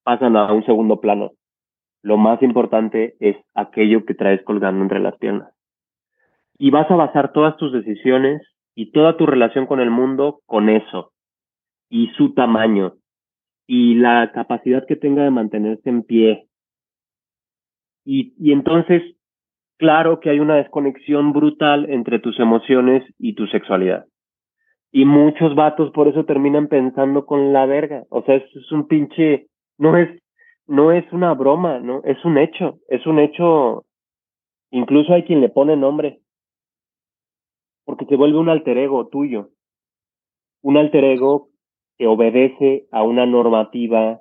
[0.04, 1.32] pasan a un segundo plano
[2.02, 5.54] lo más importante es aquello que traes colgando entre las piernas.
[6.58, 8.42] Y vas a basar todas tus decisiones
[8.76, 11.12] y toda tu relación con el mundo con eso.
[11.90, 12.96] Y su tamaño.
[13.68, 16.48] Y la capacidad que tenga de mantenerse en pie.
[18.06, 19.04] Y, y entonces,
[19.78, 24.06] claro que hay una desconexión brutal entre tus emociones y tu sexualidad.
[24.92, 28.06] Y muchos vatos por eso terminan pensando con la verga.
[28.10, 29.48] O sea, es un pinche,
[29.78, 30.10] no es
[30.70, 32.02] no es una broma, ¿no?
[32.04, 33.86] Es un hecho, es un hecho,
[34.72, 36.20] incluso hay quien le pone nombre,
[37.86, 39.50] porque se vuelve un alter ego tuyo,
[40.62, 41.50] un alter ego
[41.98, 44.20] que obedece a una normativa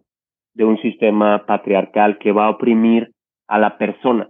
[0.55, 3.13] de un sistema patriarcal que va a oprimir
[3.47, 4.29] a la persona.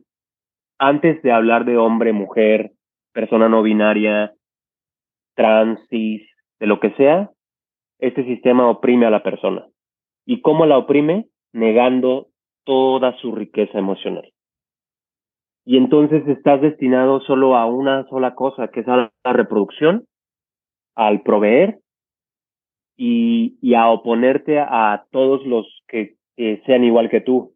[0.79, 2.73] Antes de hablar de hombre, mujer,
[3.13, 4.35] persona no binaria,
[5.35, 6.23] trans, cis,
[6.59, 7.31] de lo que sea,
[8.01, 9.67] este sistema oprime a la persona
[10.27, 11.27] ¿Y cómo la oprime?
[11.53, 12.29] Negando
[12.65, 14.33] toda su riqueza emocional.
[15.65, 20.07] Y entonces estás destinado solo a una sola cosa, que es a la reproducción,
[20.95, 21.79] al proveer
[22.97, 27.55] y, a oponerte a, todos los que, que sean igual que tú.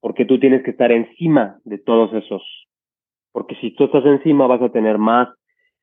[0.00, 2.42] Porque tú tienes que estar encima de todos esos.
[3.32, 5.28] Porque si tú estás encima vas a tener más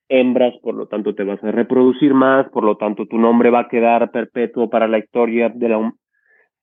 [0.10, 3.62] hembras, por lo tanto te vas a reproducir más, por lo tanto tu nombre va
[3.62, 5.94] a quedar perpetuo para la historia de la...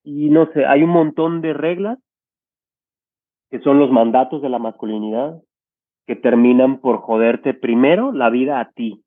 [0.04, 1.98] Y no sé, hay un montón de reglas
[3.50, 5.40] que son los mandatos de la masculinidad
[6.06, 9.04] que terminan por joderte primero la vida a ti.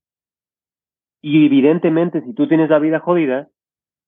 [1.21, 3.47] Y evidentemente si tú tienes la vida jodida,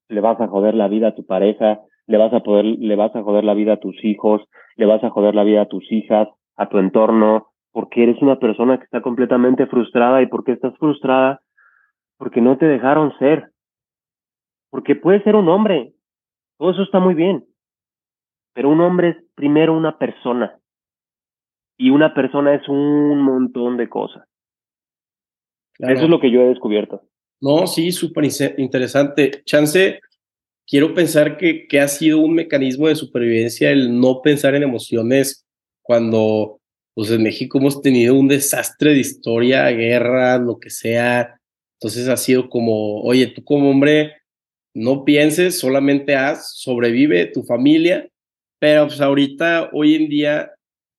[0.09, 3.15] le vas a joder la vida a tu pareja, le vas a poder, le vas
[3.15, 4.41] a joder la vida a tus hijos,
[4.75, 8.39] le vas a joder la vida a tus hijas, a tu entorno, porque eres una
[8.39, 11.41] persona que está completamente frustrada y porque estás frustrada
[12.17, 13.51] porque no te dejaron ser.
[14.69, 15.93] Porque puedes ser un hombre,
[16.57, 17.45] todo eso está muy bien,
[18.53, 20.59] pero un hombre es primero una persona
[21.77, 24.27] y una persona es un montón de cosas.
[25.79, 27.03] Eso es lo que yo he descubierto.
[27.39, 28.25] No, sí, súper
[28.57, 29.43] interesante.
[29.45, 29.99] Chance,
[30.65, 35.47] quiero pensar que, que ha sido un mecanismo de supervivencia el no pensar en emociones
[35.83, 36.59] cuando
[36.95, 41.39] pues en México hemos tenido un desastre de historia, guerra, lo que sea.
[41.79, 44.16] Entonces ha sido como, oye, tú como hombre,
[44.77, 48.07] no pienses, solamente haz, sobrevive tu familia,
[48.59, 50.51] pero pues ahorita, hoy en día,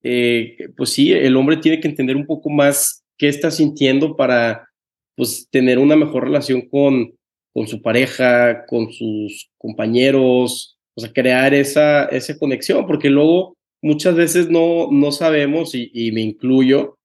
[0.03, 4.69] eh, pues sí, el hombre tiene que entender un poco más qué está sintiendo para,
[5.17, 7.13] pues, tener una mejor relación con,
[7.55, 14.17] con su pareja, con sus compañeros, o sea, crear esa, esa conexión, porque luego muchas
[14.17, 16.97] veces no, no sabemos, y, me incluyo,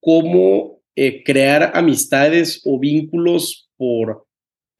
[0.00, 4.27] cómo eh, crear amistades o vínculos por,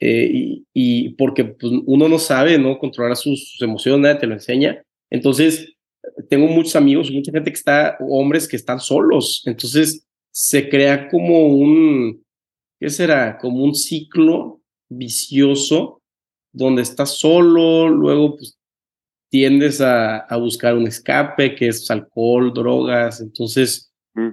[0.01, 2.79] eh, y, porque pues, uno no sabe, ¿no?
[2.79, 4.83] Controlar sus, emociones, nadie te lo enseña.
[5.11, 5.75] Entonces,
[6.29, 9.43] tengo muchos amigos, mucha gente que está, hombres que están solos.
[9.47, 12.23] Entonces, se crea como un,
[12.81, 13.39] ¿qué será?
[13.39, 16.01] Como un ciclo vicioso
[16.53, 18.59] donde estás solo, luego pues
[19.31, 24.31] tiendes a, buscar un escape, que es alcohol, drogas, entonces, mm.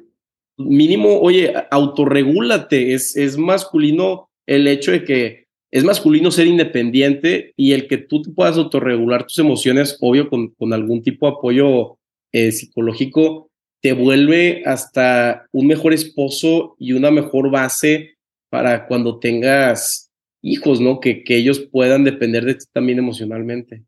[0.57, 5.44] mínimo, oye, autorregúlate, es, es masculino el hecho de que
[5.75, 10.53] es masculino ser independiente y el que tú te puedas autorregular tus emociones, obvio, con,
[10.71, 11.97] algún tipo de apoyo
[12.31, 13.49] eh, psicológico,
[13.81, 18.15] te vuelve hasta un mejor esposo y una mejor base
[18.49, 21.01] para cuando tengas hijos, ¿no?
[21.01, 23.83] Que, que ellos puedan depender de ti también emocionalmente.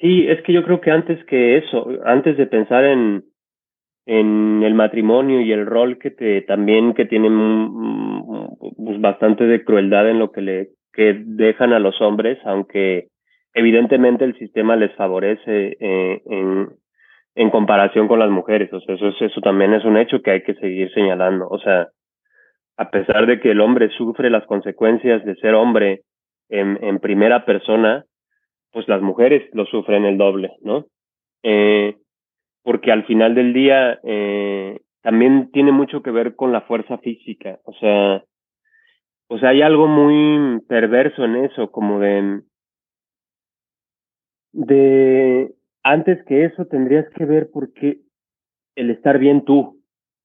[0.00, 3.24] Sí, es que yo creo que antes que eso, antes de pensar en,
[4.08, 8.24] en el matrimonio y el rol que te también que tienen
[8.74, 13.08] pues bastante de crueldad en lo que le que dejan a los hombres, aunque
[13.52, 16.70] evidentemente el sistema les favorece eh, en,
[17.34, 18.72] en comparación con las mujeres.
[18.72, 21.46] O sea, eso, eso también es un hecho que hay que seguir señalando.
[21.46, 21.88] O sea,
[22.78, 26.00] a pesar de que el hombre sufre las consecuencias de ser hombre
[26.48, 28.04] en, en primera persona,
[28.72, 30.86] pues las mujeres lo sufren el doble, ¿no?
[31.42, 31.94] Eh,
[32.68, 37.58] porque al final del día eh, también tiene mucho que ver con la fuerza física,
[37.64, 38.22] o sea,
[39.30, 42.42] o sea, hay algo muy perverso en eso, como de,
[45.82, 48.00] antes que eso tendrías que ver por qué
[48.76, 49.80] el estar bien tú,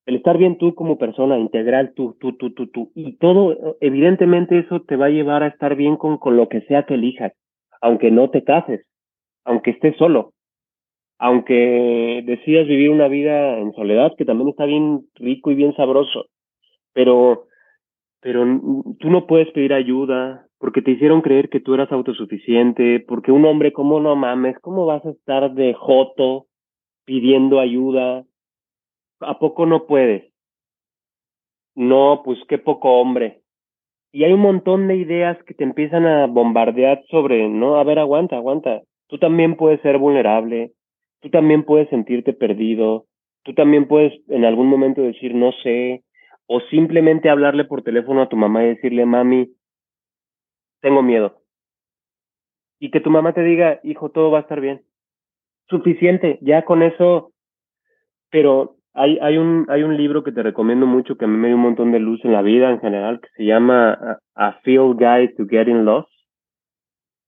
[0.05, 4.59] el estar bien tú como persona integral, tú, tú, tú, tú, tú, y todo, evidentemente
[4.59, 7.31] eso te va a llevar a estar bien con lo que sea que elijas
[7.79, 8.85] aunque no te cases,
[9.45, 10.33] aunque estés solo,
[11.23, 16.25] aunque decidas vivir una vida en soledad, que también está bien rico y bien sabroso,
[16.91, 17.45] pero,
[18.19, 18.43] pero
[18.99, 23.45] tú no puedes pedir ayuda porque te hicieron creer que tú eras autosuficiente, porque un
[23.45, 24.59] hombre, ¿cómo no mames?
[24.59, 26.47] ¿Cómo vas a estar de joto
[27.05, 28.25] pidiendo ayuda?
[29.21, 30.29] ¿A poco no puedes?
[31.73, 33.43] No, pues qué poco hombre
[34.11, 37.97] y hay un montón de ideas que te empiezan a bombardear sobre, no, a ver,
[37.97, 38.81] aguanta, aguanta.
[39.07, 40.73] Tú también puedes ser vulnerable,
[41.23, 43.05] tú también puedes sentirte perdido,
[43.43, 46.03] tú también puedes en algún momento decir no sé,
[46.47, 49.49] o simplemente hablarle por teléfono a tu mamá y decirle, mami,
[50.81, 51.41] tengo miedo.
[52.77, 54.81] Y que tu mamá te diga, hijo, todo va a estar bien.
[55.69, 57.31] Suficiente, ya con eso,
[58.29, 61.47] pero hay, hay, un, hay un libro que te recomiendo mucho que a mí me
[61.47, 64.97] dio un montón de luz en la vida en general, que se llama A Field
[64.99, 66.11] Guide to Getting Lost,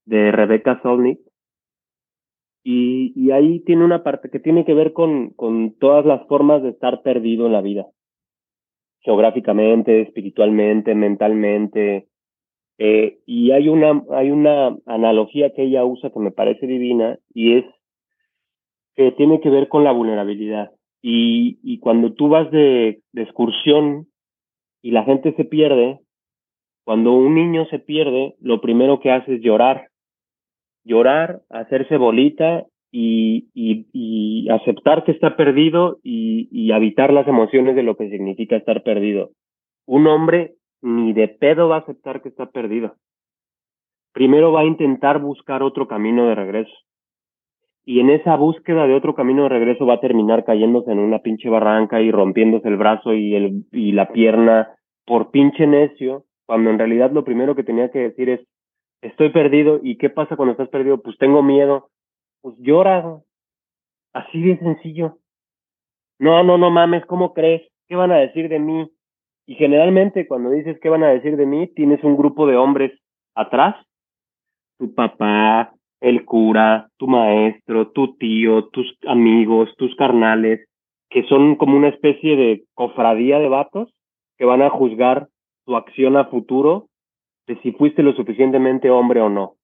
[0.04, 1.18] de Rebecca Solnit.
[2.68, 6.70] Y, ahí tiene una parte que tiene que ver con, con todas las formas de
[6.70, 7.86] estar perdido en la vida.
[9.02, 12.08] Geográficamente, espiritualmente, mentalmente.
[12.78, 17.58] Eh, y hay una, hay una analogía que ella usa que me parece divina y
[17.58, 17.64] es
[18.96, 20.72] que tiene que ver con la vulnerabilidad.
[21.00, 24.08] Y, y cuando tú vas de, de excursión
[24.82, 26.00] y la gente se pierde,
[26.82, 29.86] cuando un niño se pierde, lo primero que hace es llorar.
[30.86, 37.74] Llorar, hacerse bolita y, y, y aceptar que está perdido y, y habitar las emociones
[37.74, 39.30] de lo que significa estar perdido.
[39.84, 42.94] Un hombre ni de pedo va a aceptar que está perdido.
[44.12, 46.72] Primero va a intentar buscar otro camino de regreso.
[47.84, 51.18] Y en esa búsqueda de otro camino de regreso va a terminar cayéndose en una
[51.18, 54.70] pinche barranca y rompiéndose el brazo y, el, y la pierna
[55.04, 58.40] por pinche necio, cuando en realidad lo primero que tenía que decir es,
[59.02, 59.80] estoy perdido.
[59.82, 61.02] ¿Y qué pasa cuando estás perdido?
[61.02, 61.90] Pues tengo miedo.
[62.42, 63.20] Pues llora.
[64.12, 65.18] Así de sencillo.
[66.18, 67.62] No, no, no mames, ¿cómo crees?
[67.88, 68.90] ¿Qué van a decir de mí?
[69.46, 72.98] Y generalmente cuando dices qué van a decir de mí, tienes un grupo de hombres
[73.34, 73.76] atrás,
[74.78, 80.66] tu papá, el cura, tu maestro, tu tío, tus amigos, tus carnales,
[81.10, 83.92] que son como una especie de cofradía de vatos
[84.38, 85.28] que van a juzgar
[85.64, 86.88] tu acción a futuro
[87.46, 89.54] de si fuiste lo suficientemente hombre o no,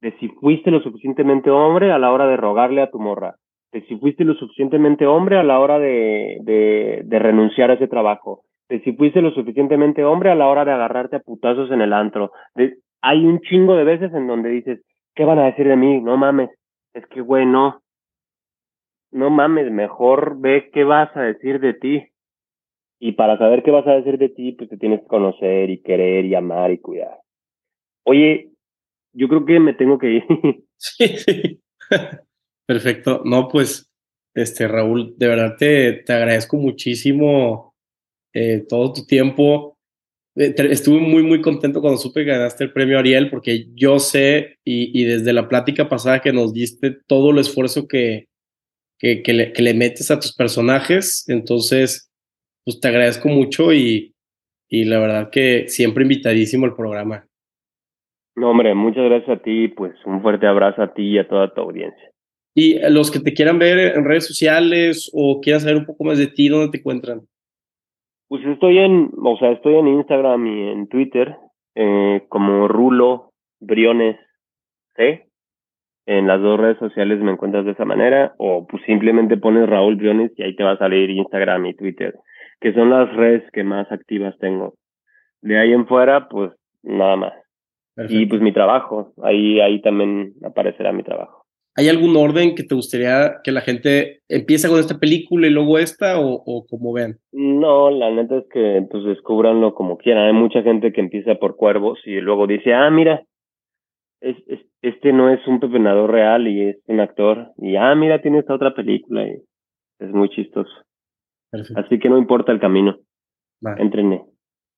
[0.00, 3.36] de si fuiste lo suficientemente hombre a la hora de rogarle a tu morra,
[3.72, 7.88] de si fuiste lo suficientemente hombre a la hora de, de, de renunciar a ese
[7.88, 11.80] trabajo, de si fuiste lo suficientemente hombre a la hora de agarrarte a putazos en
[11.80, 12.32] el antro.
[12.54, 14.80] De, hay un chingo de veces en donde dices,
[15.14, 16.00] ¿qué van a decir de mí?
[16.00, 16.50] No mames,
[16.94, 17.82] es que güey, no.
[19.12, 22.06] No mames, mejor ve qué vas a decir de ti.
[23.00, 25.82] Y para saber qué vas a decir de ti, pues te tienes que conocer y
[25.82, 27.18] querer y amar y cuidar.
[28.04, 28.50] Oye,
[29.12, 30.24] yo creo que me tengo que ir.
[30.82, 31.60] Sí, sí.
[32.66, 33.20] Perfecto.
[33.26, 33.92] No, pues,
[34.34, 37.74] este, Raúl, de verdad te, te agradezco muchísimo
[38.32, 39.76] eh, todo tu tiempo.
[40.36, 44.56] Eh, estuve muy, muy contento cuando supe que ganaste el premio Ariel, porque yo sé,
[44.64, 48.28] y, y desde la plática pasada que nos diste todo el esfuerzo que,
[48.98, 52.09] que, que, le, que, le, metes a tus personajes, entonces,
[52.64, 54.14] pues te agradezco mucho y,
[54.68, 57.26] y la verdad que siempre invitadísimo al programa.
[58.36, 61.52] No, hombre, muchas gracias a ti, pues un fuerte abrazo a ti y a toda
[61.52, 62.10] tu audiencia.
[62.54, 66.18] Y los que te quieran ver en redes sociales o quieran saber un poco más
[66.18, 67.22] de ti, ¿dónde te encuentran?
[68.28, 71.36] Pues estoy en, o sea, estoy en Instagram y en Twitter
[71.74, 74.16] eh, como Rulo Briones
[74.96, 75.26] C.
[76.06, 79.96] En las dos redes sociales me encuentras de esa manera o pues simplemente pones Raúl
[79.96, 82.14] Briones y ahí te va a salir Instagram y Twitter,
[82.60, 84.74] que son las redes que más activas tengo.
[85.40, 86.52] De ahí en fuera, pues
[86.82, 87.32] nada más.
[87.94, 88.22] Perfecto.
[88.22, 91.40] Y pues mi trabajo, ahí, ahí también aparecerá mi trabajo.
[91.76, 95.78] ¿Hay algún orden que te gustaría que la gente empiece con esta película y luego
[95.78, 97.18] esta o, o como vean?
[97.32, 100.26] No, la neta es que pues descubranlo como quieran.
[100.26, 103.22] Hay mucha gente que empieza por Cuervos y luego dice, ah, mira,
[104.20, 107.52] es, es, este no es un pepenador real y es un actor.
[107.58, 109.42] Y ah, mira, tiene esta otra película y
[110.00, 110.70] es muy chistoso.
[111.50, 111.80] Perfecto.
[111.80, 112.98] Así que no importa el camino.
[113.60, 113.82] Vale.
[113.82, 114.24] Entrené.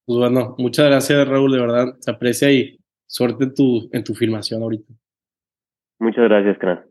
[0.04, 1.94] Pues bueno, muchas gracias Raúl, de verdad.
[2.00, 4.92] Se aprecia y suerte en tu, en tu filmación ahorita.
[6.00, 6.84] Muchas gracias, Cran.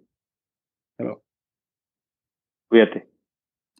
[2.69, 3.10] Cuídate.